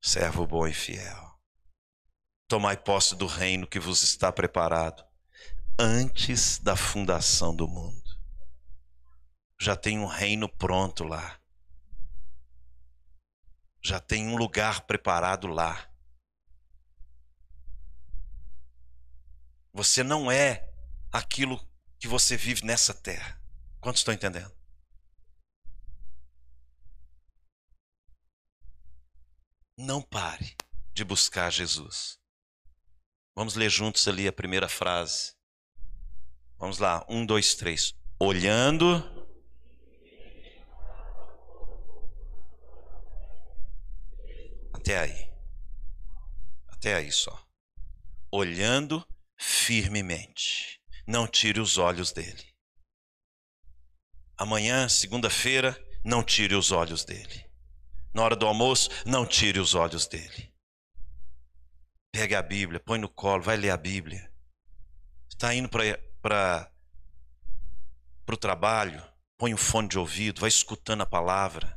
[0.03, 1.41] servo bom e fiel,
[2.47, 5.03] tomai posse do reino que vos está preparado
[5.79, 8.06] antes da fundação do mundo.
[9.59, 11.41] Já tem um reino pronto lá.
[13.83, 15.91] Já tem um lugar preparado lá.
[19.73, 20.69] Você não é
[21.13, 21.59] aquilo
[21.99, 23.41] que você vive nessa terra.
[23.81, 24.55] Quantos estão entendendo?
[29.79, 30.57] Não pare
[30.93, 32.19] de buscar Jesus.
[33.35, 35.35] Vamos ler juntos ali a primeira frase.
[36.59, 37.95] Vamos lá, um, dois, três.
[38.19, 39.16] Olhando.
[44.87, 45.29] Até aí.
[46.69, 47.45] Até aí só.
[48.31, 49.05] Olhando
[49.37, 52.55] firmemente não tire os olhos dele.
[54.37, 57.51] Amanhã, segunda-feira, não tire os olhos dele.
[58.15, 60.55] Na hora do almoço, não tire os olhos dele.
[62.13, 64.33] Pegue a Bíblia, põe no colo, vai ler a Bíblia.
[65.29, 66.71] Está indo para
[68.29, 69.05] o trabalho,
[69.37, 71.77] põe um fone de ouvido, vai escutando a palavra,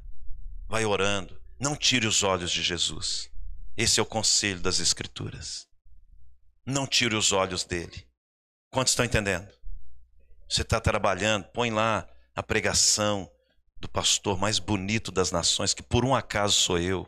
[0.68, 1.39] vai orando.
[1.60, 3.30] Não tire os olhos de Jesus.
[3.76, 5.68] Esse é o conselho das Escrituras.
[6.66, 8.08] Não tire os olhos dele.
[8.72, 9.52] Quantos estão entendendo?
[10.48, 13.30] Você está trabalhando, põe lá a pregação
[13.78, 17.08] do pastor mais bonito das nações, que por um acaso sou eu.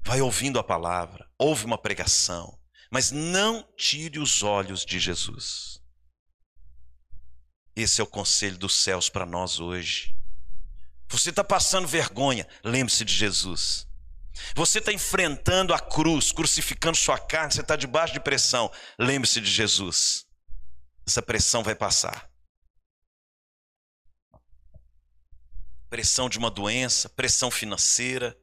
[0.00, 2.58] Vai ouvindo a palavra, ouve uma pregação,
[2.90, 5.82] mas não tire os olhos de Jesus.
[7.76, 10.17] Esse é o conselho dos céus para nós hoje.
[11.08, 13.88] Você está passando vergonha, lembre-se de Jesus.
[14.54, 18.70] Você está enfrentando a cruz, crucificando sua carne, você está debaixo de pressão.
[18.98, 20.26] Lembre-se de Jesus.
[21.06, 22.30] Essa pressão vai passar.
[25.88, 28.38] Pressão de uma doença, pressão financeira,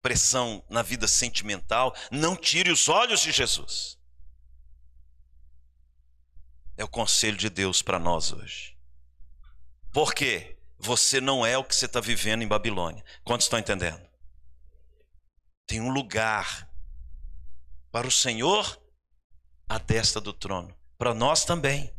[0.00, 1.94] pressão na vida sentimental.
[2.10, 3.98] Não tire os olhos de Jesus.
[6.76, 8.76] É o conselho de Deus para nós hoje.
[9.92, 10.57] Por quê?
[10.78, 13.04] Você não é o que você está vivendo em Babilônia.
[13.24, 14.08] Quantos estão entendendo?
[15.68, 16.66] tem um lugar
[17.92, 18.82] para o Senhor
[19.68, 21.94] à destra do trono, para nós também.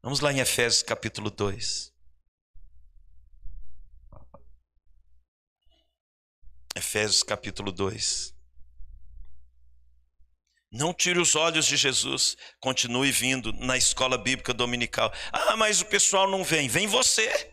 [0.00, 1.92] Vamos lá em Efésios capítulo 2.
[6.76, 8.32] Efésios capítulo 2.
[10.70, 12.36] Não tire os olhos de Jesus.
[12.60, 15.12] Continue vindo na escola bíblica dominical.
[15.32, 16.68] Ah, mas o pessoal não vem.
[16.68, 17.51] Vem você.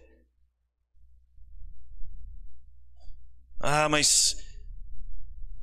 [3.60, 4.38] Ah, mas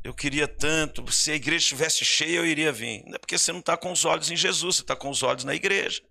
[0.05, 1.11] eu queria tanto.
[1.13, 3.03] Se a igreja estivesse cheia, eu iria vir.
[3.07, 5.23] Não é porque você não está com os olhos em Jesus, você está com os
[5.23, 6.03] olhos na igreja.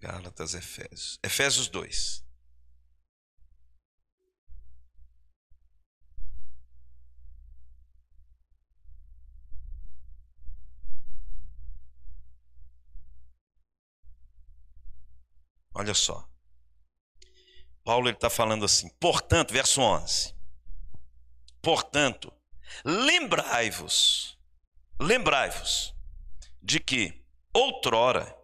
[0.00, 1.18] Gálatas, Efésios.
[1.22, 2.24] Efésios 2.
[15.74, 16.28] Olha só.
[17.84, 20.34] Paulo está falando assim, portanto, verso 11.
[21.62, 22.32] Portanto,
[22.84, 24.38] lembrai-vos,
[25.00, 25.94] lembrai-vos
[26.62, 28.36] de que outrora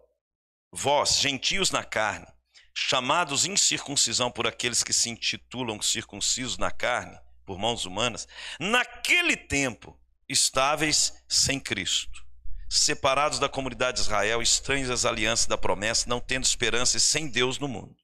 [0.71, 2.27] vós, gentios na carne,
[2.75, 8.27] chamados incircuncisão por aqueles que se intitulam circuncisos na carne, por mãos humanas,
[8.59, 12.26] naquele tempo estáveis sem Cristo,
[12.69, 17.27] separados da comunidade de Israel, estranhos às alianças da promessa, não tendo esperança e sem
[17.27, 17.95] Deus no mundo.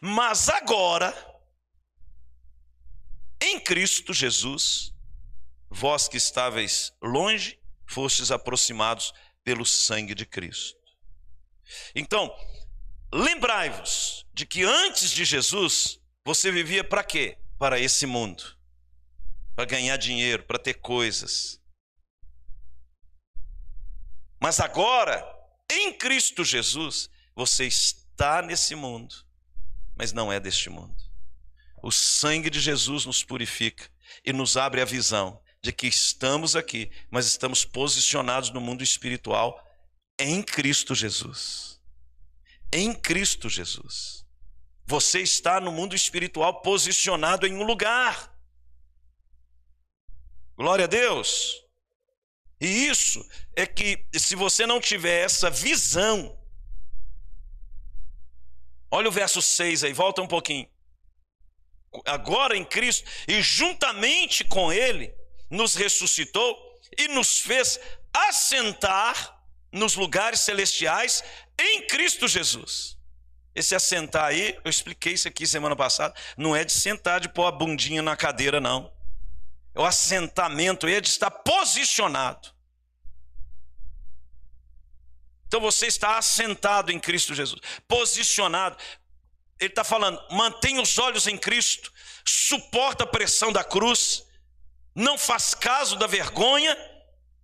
[0.00, 1.14] Mas agora,
[3.40, 4.92] em Cristo Jesus,
[5.70, 9.12] vós que estáveis longe, fostes aproximados
[9.44, 10.78] pelo sangue de Cristo.
[11.94, 12.34] Então,
[13.12, 17.38] lembrai-vos de que antes de Jesus, você vivia para quê?
[17.58, 18.56] Para esse mundo.
[19.54, 21.61] Para ganhar dinheiro, para ter coisas.
[24.42, 25.24] Mas agora,
[25.70, 29.14] em Cristo Jesus, você está nesse mundo,
[29.94, 30.96] mas não é deste mundo.
[31.80, 33.88] O sangue de Jesus nos purifica
[34.24, 39.64] e nos abre a visão de que estamos aqui, mas estamos posicionados no mundo espiritual
[40.18, 41.80] em Cristo Jesus.
[42.72, 44.26] Em Cristo Jesus.
[44.84, 48.36] Você está no mundo espiritual posicionado em um lugar.
[50.56, 51.61] Glória a Deus.
[52.62, 56.38] E isso é que, se você não tiver essa visão,
[58.88, 60.70] olha o verso 6 aí, volta um pouquinho.
[62.06, 65.12] Agora em Cristo, e juntamente com Ele,
[65.50, 66.56] nos ressuscitou
[66.96, 67.80] e nos fez
[68.14, 69.42] assentar
[69.72, 71.24] nos lugares celestiais
[71.58, 72.96] em Cristo Jesus.
[73.56, 77.46] Esse assentar aí, eu expliquei isso aqui semana passada, não é de sentar de pôr
[77.46, 79.01] a bundinha na cadeira, não.
[79.74, 82.50] É o assentamento, de estar posicionado.
[85.46, 88.76] Então você está assentado em Cristo Jesus, posicionado.
[89.60, 91.92] Ele está falando, mantenha os olhos em Cristo,
[92.24, 94.26] suporta a pressão da cruz,
[94.94, 96.76] não faz caso da vergonha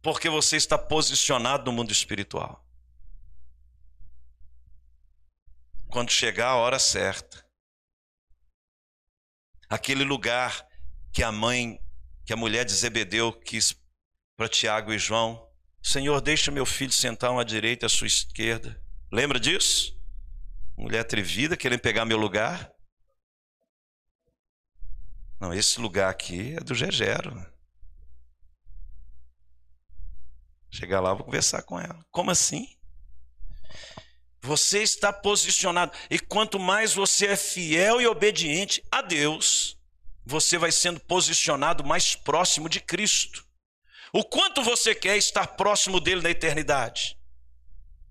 [0.02, 2.64] porque você está posicionado no mundo espiritual.
[5.90, 7.44] Quando chegar a hora certa,
[9.68, 10.66] aquele lugar
[11.12, 11.80] que a mãe,
[12.28, 13.74] que a mulher de Zebedeu quis
[14.36, 15.50] para Tiago e João,
[15.82, 18.78] Senhor, deixa meu filho sentar à direita e à sua esquerda.
[19.10, 19.98] Lembra disso?
[20.76, 22.70] Mulher atrevida querendo pegar meu lugar.
[25.40, 27.50] Não, esse lugar aqui é do Gegero.
[30.70, 32.04] Chegar lá, vou conversar com ela.
[32.10, 32.76] Como assim?
[34.42, 35.96] Você está posicionado.
[36.10, 39.77] E quanto mais você é fiel e obediente a Deus,
[40.28, 43.46] você vai sendo posicionado mais próximo de Cristo.
[44.12, 47.16] O quanto você quer estar próximo dele na eternidade?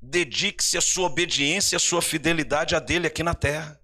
[0.02, 3.80] Dedique-se à sua obediência à sua fidelidade a dele aqui na terra.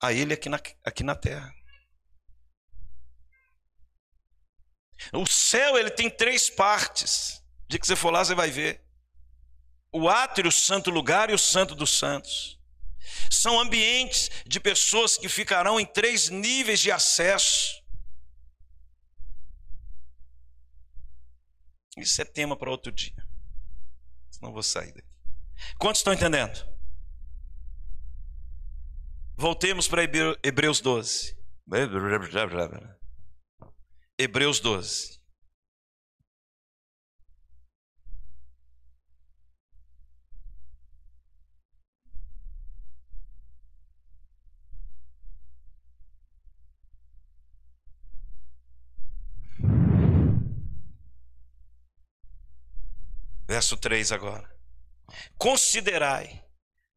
[0.00, 1.52] A ele aqui na, aqui na terra.
[5.12, 7.38] O céu ele tem três partes
[7.68, 8.82] dia que você for lá, você vai ver.
[9.92, 12.57] O átrio, o santo lugar e o santo dos santos.
[13.30, 17.82] São ambientes de pessoas que ficarão em três níveis de acesso.
[21.96, 23.26] Isso é tema para outro dia.
[24.30, 25.08] Senão vou sair daqui.
[25.78, 26.64] Quantos estão entendendo?
[29.36, 31.36] Voltemos para Hebreus 12.
[34.18, 35.17] Hebreus 12.
[53.48, 54.48] Verso 3 agora.
[55.38, 56.44] Considerai,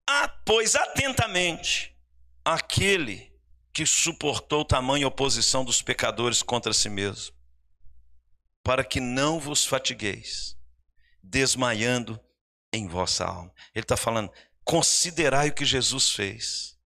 [0.08, 1.98] ah, pois atentamente,
[2.44, 3.32] aquele
[3.74, 7.34] que suportou tamanha oposição dos pecadores contra si mesmo,
[8.62, 10.58] para que não vos fatigueis,
[11.24, 12.20] desmaiando
[12.74, 13.54] em vossa alma.
[13.74, 14.30] Ele está falando,
[14.66, 16.78] considerai o que Jesus fez.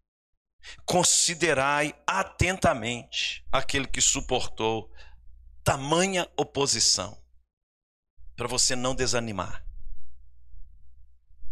[0.85, 4.91] considerai atentamente aquele que suportou
[5.63, 7.15] tamanha oposição,
[8.35, 9.65] para você não desanimar,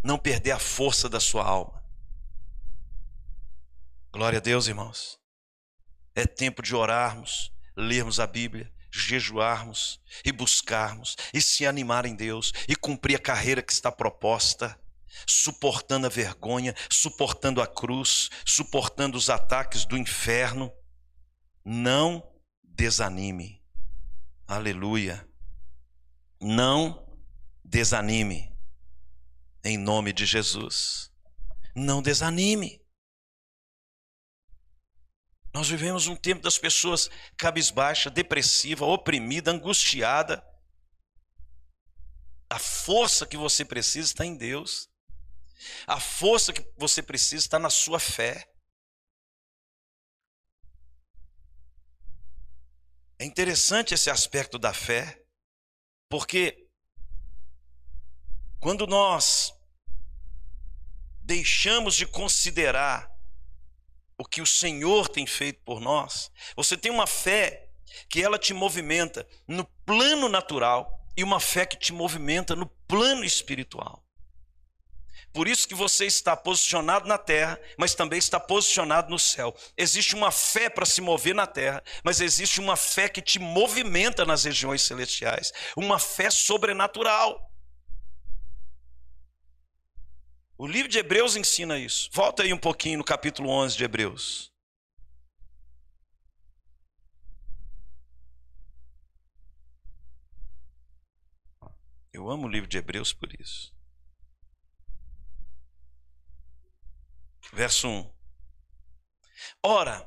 [0.03, 1.81] não perder a força da sua alma.
[4.11, 5.17] Glória a Deus, irmãos.
[6.13, 12.53] É tempo de orarmos, lermos a Bíblia, jejuarmos e buscarmos e se animar em Deus
[12.67, 14.79] e cumprir a carreira que está proposta,
[15.25, 20.71] suportando a vergonha, suportando a cruz, suportando os ataques do inferno.
[21.65, 22.23] Não
[22.61, 23.63] desanime.
[24.45, 25.27] Aleluia.
[26.43, 27.07] Não
[27.63, 28.53] desanime.
[29.63, 31.09] Em nome de Jesus.
[31.73, 32.85] Não desanime.
[35.53, 40.45] Nós vivemos um tempo das pessoas cabisbaixa, depressiva, oprimida, angustiada.
[42.49, 44.89] A força que você precisa está em Deus.
[45.87, 48.51] A força que você precisa está na sua fé.
[53.17, 55.22] É interessante esse aspecto da fé,
[56.13, 56.67] porque
[58.59, 59.51] quando nós
[61.23, 63.11] deixamos de considerar
[64.15, 67.67] o que o Senhor tem feito por nós, você tem uma fé
[68.07, 73.23] que ela te movimenta no plano natural e uma fé que te movimenta no plano
[73.23, 74.02] espiritual.
[75.33, 79.55] Por isso que você está posicionado na terra, mas também está posicionado no céu.
[79.75, 84.25] Existe uma fé para se mover na terra, mas existe uma fé que te movimenta
[84.25, 87.51] nas regiões celestiais, uma fé sobrenatural.
[90.55, 92.09] O livro de Hebreus ensina isso.
[92.13, 94.53] Volta aí um pouquinho no capítulo 11 de Hebreus.
[102.13, 103.73] Eu amo o livro de Hebreus por isso.
[107.53, 108.13] Verso 1.
[109.63, 110.05] Ora,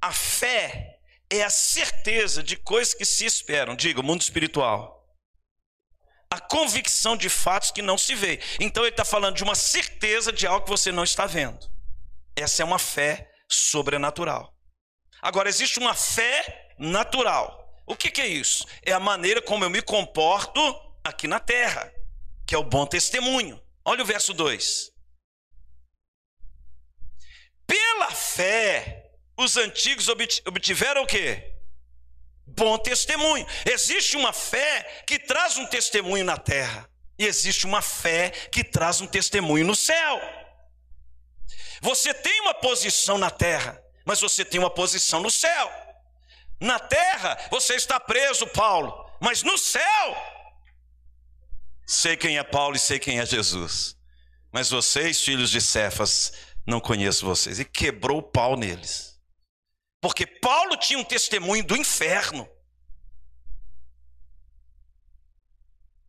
[0.00, 0.98] a fé
[1.30, 3.76] é a certeza de coisas que se esperam.
[3.76, 4.94] Diga, mundo espiritual
[6.34, 8.40] a convicção de fatos que não se vê.
[8.58, 11.70] Então ele está falando de uma certeza de algo que você não está vendo.
[12.34, 14.52] Essa é uma fé sobrenatural.
[15.22, 17.64] Agora, existe uma fé natural.
[17.86, 18.66] O que, que é isso?
[18.82, 20.60] É a maneira como eu me comporto
[21.04, 21.92] aqui na terra,
[22.46, 23.62] que é o bom testemunho.
[23.84, 24.90] Olha o verso 2.
[27.66, 31.54] Pela fé, os antigos obtiveram o quê?
[32.46, 33.46] bom testemunho.
[33.64, 36.88] Existe uma fé que traz um testemunho na terra,
[37.18, 40.20] e existe uma fé que traz um testemunho no céu.
[41.80, 45.70] Você tem uma posição na terra, mas você tem uma posição no céu.
[46.60, 50.16] Na terra, você está preso, Paulo, mas no céu,
[51.86, 53.96] sei quem é Paulo e sei quem é Jesus.
[54.50, 56.32] Mas vocês, filhos de Cefas,
[56.66, 57.58] não conheço vocês.
[57.58, 59.20] E quebrou o pau neles.
[60.00, 62.48] Porque Paulo tinha um testemunho do inferno.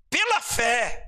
[0.10, 1.06] Pela fé.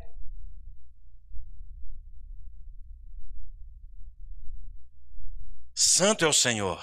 [5.76, 6.82] Santo é o Senhor.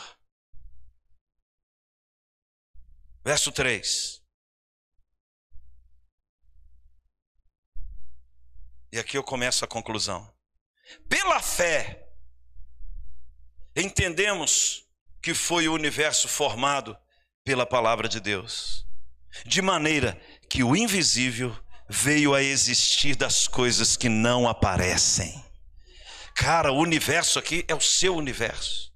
[3.24, 4.22] Verso 3.
[8.92, 10.32] E aqui eu começo a conclusão.
[11.08, 12.03] Pela fé,
[13.76, 14.84] entendemos
[15.22, 16.96] que foi o universo formado
[17.44, 18.86] pela palavra de Deus,
[19.44, 21.56] de maneira que o invisível
[21.88, 25.44] veio a existir das coisas que não aparecem.
[26.34, 28.92] Cara, o universo aqui é o seu universo.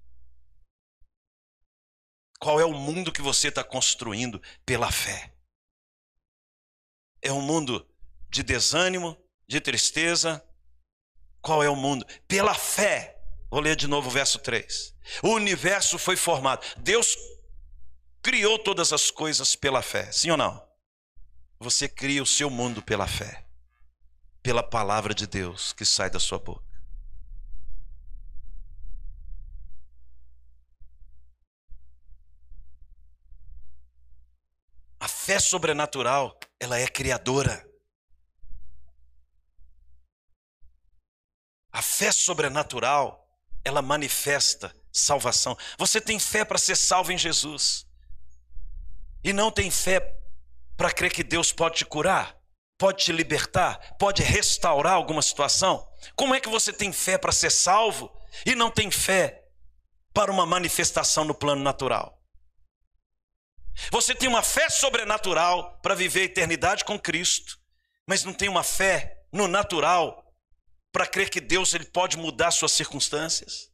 [2.41, 5.35] Qual é o mundo que você está construindo pela fé?
[7.21, 7.87] É um mundo
[8.31, 9.17] de desânimo,
[9.47, 10.45] de tristeza?
[11.41, 12.07] Qual é o mundo?
[12.27, 13.18] Pela fé.
[13.51, 14.95] Vou ler de novo o verso 3.
[15.23, 16.67] O universo foi formado.
[16.79, 17.17] Deus
[18.23, 20.67] criou todas as coisas pela fé, sim ou não?
[21.59, 23.47] Você cria o seu mundo pela fé,
[24.43, 26.69] pela palavra de Deus que sai da sua boca.
[35.01, 37.67] A fé sobrenatural, ela é criadora.
[41.73, 43.28] A fé sobrenatural,
[43.69, 45.57] ela manifesta salvação.
[45.79, 47.87] Você tem fé para ser salvo em Jesus.
[49.23, 50.17] E não tem fé
[50.77, 52.37] para crer que Deus pode te curar,
[52.79, 55.87] pode te libertar, pode restaurar alguma situação.
[56.15, 58.11] Como é que você tem fé para ser salvo
[58.47, 59.45] e não tem fé
[60.15, 62.17] para uma manifestação no plano natural?
[63.91, 67.59] Você tem uma fé sobrenatural para viver a eternidade com Cristo,
[68.07, 70.28] mas não tem uma fé no natural
[70.99, 73.71] para crer que Deus ele pode mudar suas circunstâncias.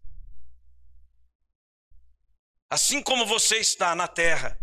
[2.69, 4.61] Assim como você está na terra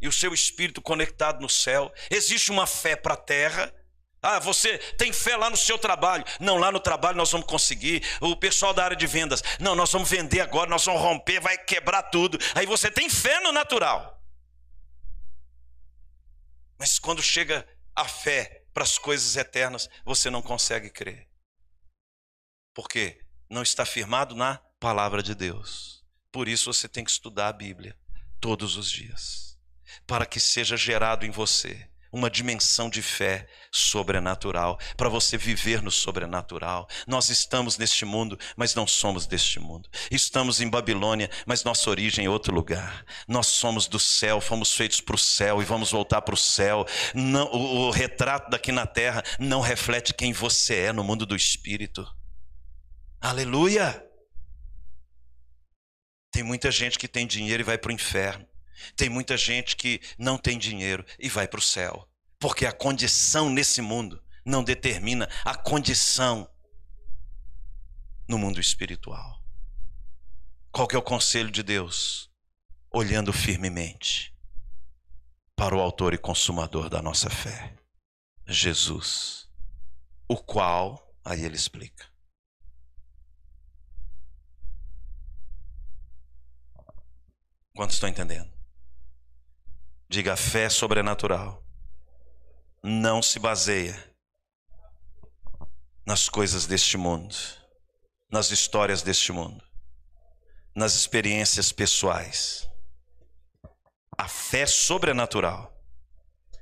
[0.00, 3.74] e o seu espírito conectado no céu, existe uma fé para a terra.
[4.22, 6.24] Ah, você tem fé lá no seu trabalho.
[6.38, 8.04] Não, lá no trabalho nós vamos conseguir.
[8.20, 9.42] O pessoal da área de vendas.
[9.58, 12.38] Não, nós vamos vender agora, nós vamos romper, vai quebrar tudo.
[12.54, 14.22] Aí você tem fé no natural.
[16.78, 21.27] Mas quando chega a fé para as coisas eternas, você não consegue crer.
[22.78, 23.18] Por quê?
[23.50, 26.04] Não está firmado na palavra de Deus.
[26.30, 27.96] Por isso você tem que estudar a Bíblia
[28.40, 29.58] todos os dias,
[30.06, 35.90] para que seja gerado em você uma dimensão de fé sobrenatural, para você viver no
[35.90, 36.88] sobrenatural.
[37.04, 39.90] Nós estamos neste mundo, mas não somos deste mundo.
[40.08, 43.04] Estamos em Babilônia, mas nossa origem é outro lugar.
[43.26, 46.86] Nós somos do céu, fomos feitos para o céu e vamos voltar para o céu.
[47.12, 51.34] Não, o, o retrato daqui na terra não reflete quem você é no mundo do
[51.34, 52.06] espírito.
[53.20, 54.04] Aleluia!
[56.30, 58.46] Tem muita gente que tem dinheiro e vai para o inferno.
[58.94, 62.08] Tem muita gente que não tem dinheiro e vai para o céu.
[62.38, 66.48] Porque a condição nesse mundo não determina a condição
[68.28, 69.42] no mundo espiritual.
[70.70, 72.30] Qual que é o conselho de Deus?
[72.90, 74.32] Olhando firmemente
[75.56, 77.74] para o autor e consumador da nossa fé,
[78.46, 79.48] Jesus,
[80.28, 82.06] o qual, aí ele explica,
[87.78, 88.52] Quantos estão entendendo?
[90.08, 91.64] Diga: a fé sobrenatural
[92.82, 93.96] não se baseia
[96.04, 97.36] nas coisas deste mundo,
[98.28, 99.64] nas histórias deste mundo,
[100.74, 102.68] nas experiências pessoais.
[104.18, 105.72] A fé sobrenatural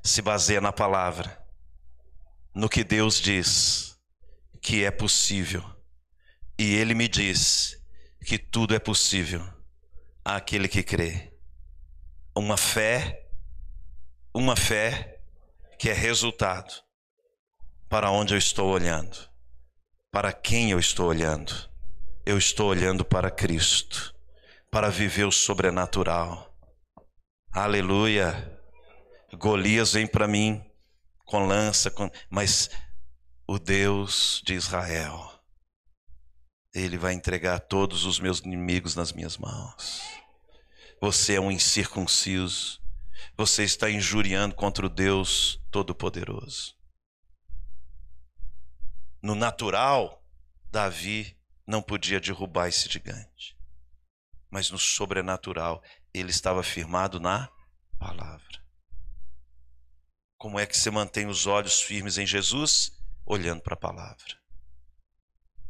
[0.05, 1.43] se baseia na palavra,
[2.55, 3.99] no que Deus diz
[4.61, 5.65] que é possível.
[6.59, 7.83] E Ele me diz
[8.27, 9.56] que tudo é possível
[10.27, 11.33] àquele que crê.
[12.35, 13.29] Uma fé,
[14.35, 15.21] uma fé
[15.79, 16.75] que é resultado
[17.89, 19.17] para onde eu estou olhando,
[20.11, 21.55] para quem eu estou olhando.
[22.25, 24.13] Eu estou olhando para Cristo,
[24.69, 26.53] para viver o sobrenatural.
[27.53, 28.61] Aleluia.
[29.35, 30.61] Golias vem para mim
[31.25, 32.11] com lança, com...
[32.29, 32.69] mas
[33.47, 35.41] o Deus de Israel,
[36.75, 40.16] Ele vai entregar todos os meus inimigos nas minhas mãos.
[41.01, 42.81] Você é um incircunciso.
[43.37, 46.75] Você está injuriando contra o Deus Todo-Poderoso.
[49.23, 50.25] No natural,
[50.71, 51.37] Davi
[51.67, 53.57] não podia derrubar esse gigante.
[54.51, 55.83] Mas no sobrenatural,
[56.15, 57.51] ele estava firmado na
[57.99, 58.65] palavra.
[60.39, 62.93] Como é que você mantém os olhos firmes em Jesus?
[63.25, 64.46] Olhando para a palavra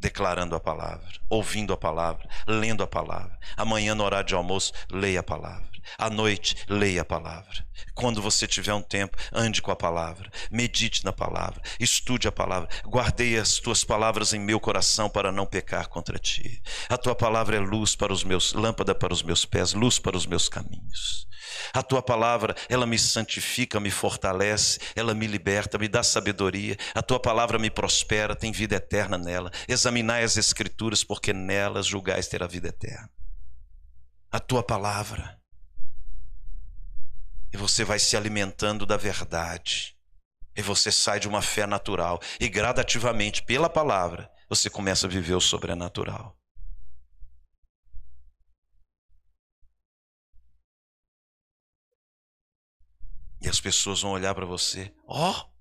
[0.00, 3.38] declarando a palavra, ouvindo a palavra, lendo a palavra.
[3.56, 5.75] Amanhã, no horário de almoço, leia a palavra.
[5.98, 7.66] À noite, leia a palavra.
[7.94, 12.68] Quando você tiver um tempo, ande com a palavra, medite na palavra, estude a palavra.
[12.84, 16.62] Guardei as tuas palavras em meu coração para não pecar contra ti.
[16.88, 20.16] A tua palavra é luz para os meus, lâmpada para os meus pés, luz para
[20.16, 21.26] os meus caminhos.
[21.72, 26.76] A tua palavra, ela me santifica, me fortalece, ela me liberta, me dá sabedoria.
[26.94, 29.50] A tua palavra me prospera, tem vida eterna nela.
[29.68, 33.10] Examinai as escrituras, porque nelas julgais ter a vida eterna.
[34.30, 35.38] A tua palavra.
[37.52, 39.96] E você vai se alimentando da verdade.
[40.56, 42.20] E você sai de uma fé natural.
[42.40, 46.36] E gradativamente, pela palavra, você começa a viver o sobrenatural.
[53.40, 55.56] E as pessoas vão olhar para você: Ó, oh,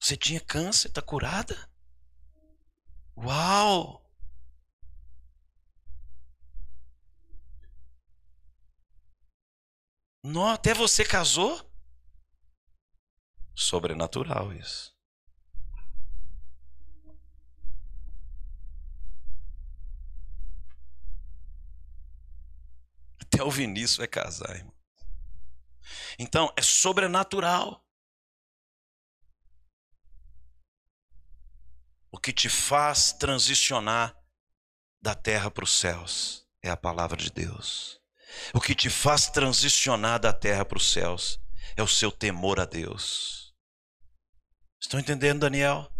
[0.00, 1.70] você tinha câncer, está curada?
[3.16, 4.07] Uau!
[10.28, 11.58] Não, até você casou?
[13.54, 14.94] Sobrenatural isso.
[23.22, 24.74] Até o Vinícius vai casar, irmão.
[26.18, 27.82] Então, é sobrenatural.
[32.12, 34.14] O que te faz transicionar
[35.00, 37.97] da terra para os céus é a palavra de Deus.
[38.54, 41.40] O que te faz transicionar da terra para os céus
[41.76, 43.54] é o seu temor a Deus.
[44.80, 45.90] Estão entendendo, Daniel?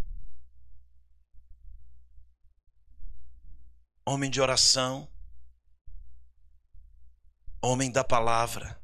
[4.07, 5.11] Homem de oração,
[7.61, 8.79] homem da palavra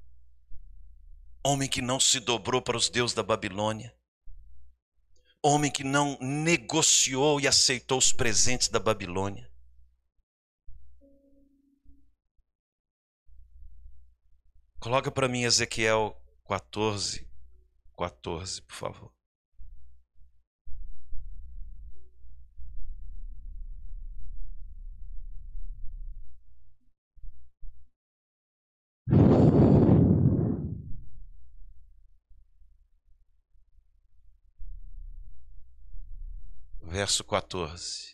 [1.45, 3.95] homem que não se dobrou para os deuses da Babilônia,
[5.43, 9.53] homem que não negociou e aceitou os presentes da Babilônia.
[14.85, 16.15] Coloca para mim Ezequiel
[16.47, 17.27] 14,
[17.97, 19.13] 14, por favor.
[36.83, 38.14] Verso 14.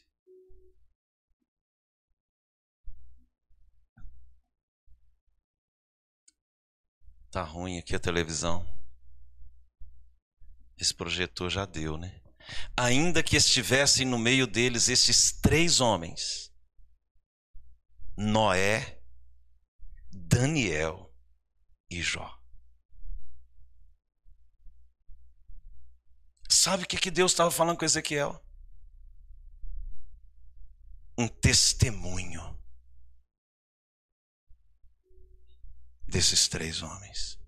[7.31, 8.67] Tá ruim aqui a televisão.
[10.77, 12.21] Esse projetor já deu, né?
[12.77, 16.53] Ainda que estivessem no meio deles esses três homens:
[18.17, 19.01] Noé,
[20.11, 21.15] Daniel
[21.89, 22.37] e Jó.
[26.49, 28.45] Sabe o que, que Deus estava falando com Ezequiel?
[31.17, 32.60] Um testemunho
[36.11, 37.39] desses três homens.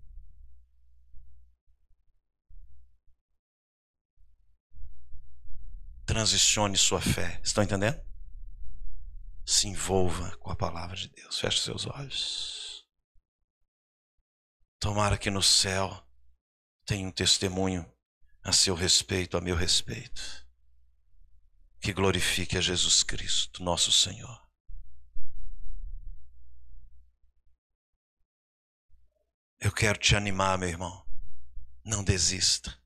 [6.05, 7.39] Transicione sua fé.
[7.43, 8.01] Estão entendendo?
[9.45, 11.39] Se envolva com a palavra de Deus.
[11.39, 12.85] Feche seus olhos.
[14.79, 16.05] Tomara que no céu
[16.85, 17.89] tenha um testemunho
[18.43, 20.45] a seu respeito, a meu respeito,
[21.79, 24.42] que glorifique a Jesus Cristo, nosso Senhor.
[29.63, 31.05] Eu quero te animar, meu irmão.
[31.85, 32.77] Não desista.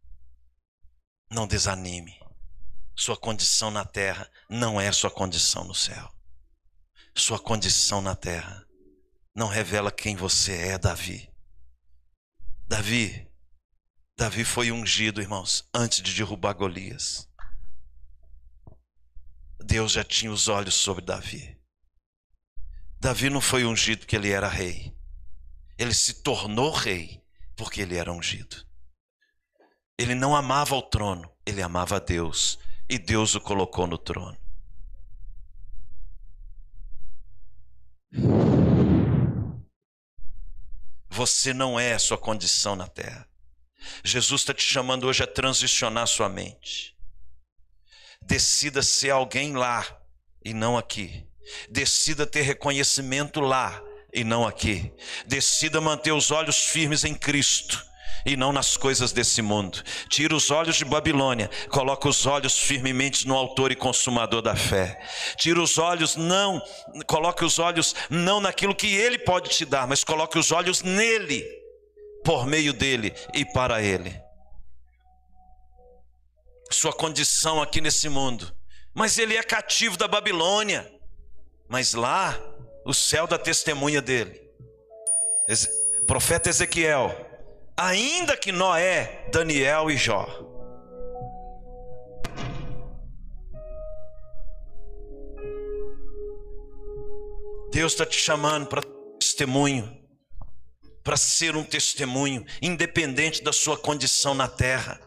[1.28, 2.16] Não desanime.
[2.96, 6.14] Sua condição na terra não é sua condição no céu.
[7.16, 8.64] Sua condição na terra
[9.34, 11.28] não revela quem você é, Davi.
[12.68, 13.28] Davi,
[14.16, 17.28] Davi foi ungido, irmãos, antes de derrubar Golias.
[19.60, 21.60] Deus já tinha os olhos sobre Davi.
[23.00, 24.96] Davi não foi ungido porque ele era rei.
[25.78, 27.24] Ele se tornou rei
[27.56, 28.66] porque ele era ungido.
[29.98, 32.60] Ele não amava o trono, ele amava Deus.
[32.90, 34.38] E Deus o colocou no trono.
[41.10, 43.28] Você não é a sua condição na terra.
[44.04, 46.96] Jesus está te chamando hoje a transicionar sua mente.
[48.22, 49.86] Decida ser alguém lá
[50.44, 51.28] e não aqui.
[51.70, 53.82] Decida ter reconhecimento lá
[54.18, 54.92] e não aqui.
[55.28, 57.86] Decida manter os olhos firmes em Cristo
[58.26, 59.84] e não nas coisas desse mundo.
[60.10, 65.00] Tira os olhos de Babilônia, coloca os olhos firmemente no autor e consumador da fé.
[65.38, 66.60] Tira os olhos não,
[67.06, 71.46] coloque os olhos não naquilo que ele pode te dar, mas coloque os olhos nele,
[72.26, 74.20] por meio dele e para ele.
[76.72, 78.52] Sua condição aqui nesse mundo,
[78.96, 80.92] mas ele é cativo da Babilônia.
[81.70, 82.38] Mas lá
[82.88, 84.42] o céu da testemunha dele.
[86.08, 87.14] Profeta Ezequiel,
[87.76, 90.26] ainda que Noé, Daniel e Jó.
[97.74, 98.82] Deus está te chamando para
[99.20, 100.02] testemunho,
[101.04, 104.98] para ser um testemunho, independente da sua condição na terra,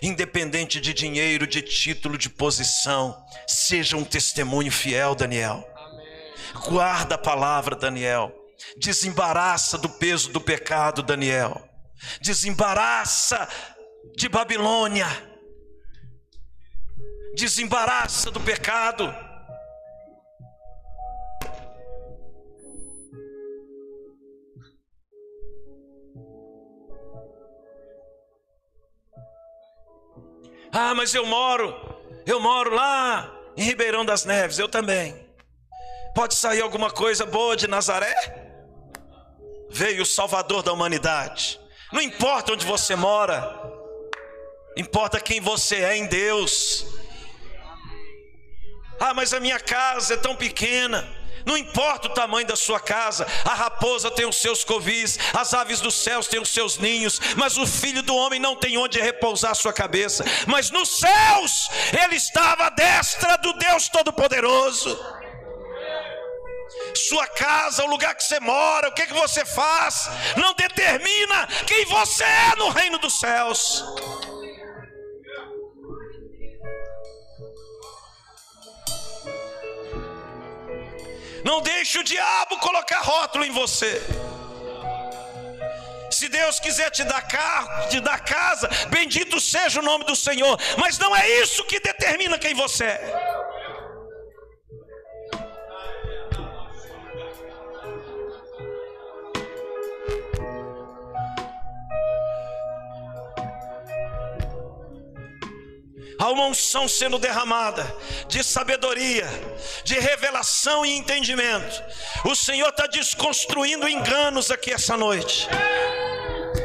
[0.00, 5.71] independente de dinheiro, de título, de posição, seja um testemunho fiel, Daniel.
[6.68, 8.32] Guarda a palavra, Daniel.
[8.76, 11.68] Desembaraça do peso do pecado, Daniel.
[12.20, 13.48] Desembaraça
[14.16, 15.06] de Babilônia.
[17.34, 19.12] Desembaraça do pecado.
[30.74, 31.74] Ah, mas eu moro,
[32.24, 35.21] eu moro lá em Ribeirão das Neves, eu também.
[36.14, 38.14] Pode sair alguma coisa boa de Nazaré?
[39.70, 41.58] Veio o Salvador da humanidade.
[41.90, 43.58] Não importa onde você mora,
[44.76, 46.84] importa quem você é em Deus.
[49.00, 51.08] Ah, mas a minha casa é tão pequena.
[51.46, 55.80] Não importa o tamanho da sua casa, a raposa tem os seus covis, as aves
[55.80, 59.50] dos céus têm os seus ninhos, mas o filho do homem não tem onde repousar
[59.50, 60.24] a sua cabeça.
[60.46, 61.68] Mas nos céus,
[62.04, 65.21] ele estava à destra do Deus Todo-Poderoso
[66.98, 71.84] sua casa, o lugar que você mora, o que, que você faz, não determina quem
[71.86, 73.84] você é no reino dos céus.
[81.44, 84.00] Não deixe o diabo colocar rótulo em você.
[86.10, 90.58] Se Deus quiser te dar carro, te dar casa, bendito seja o nome do Senhor.
[90.78, 93.31] Mas não é isso que determina quem você é.
[106.22, 107.82] Há uma unção sendo derramada
[108.28, 109.26] de sabedoria,
[109.82, 111.82] de revelação e entendimento.
[112.24, 115.48] O Senhor está desconstruindo enganos aqui essa noite.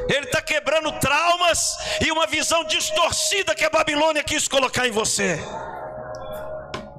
[0.08, 5.40] Ele está quebrando traumas e uma visão distorcida que a Babilônia quis colocar em você.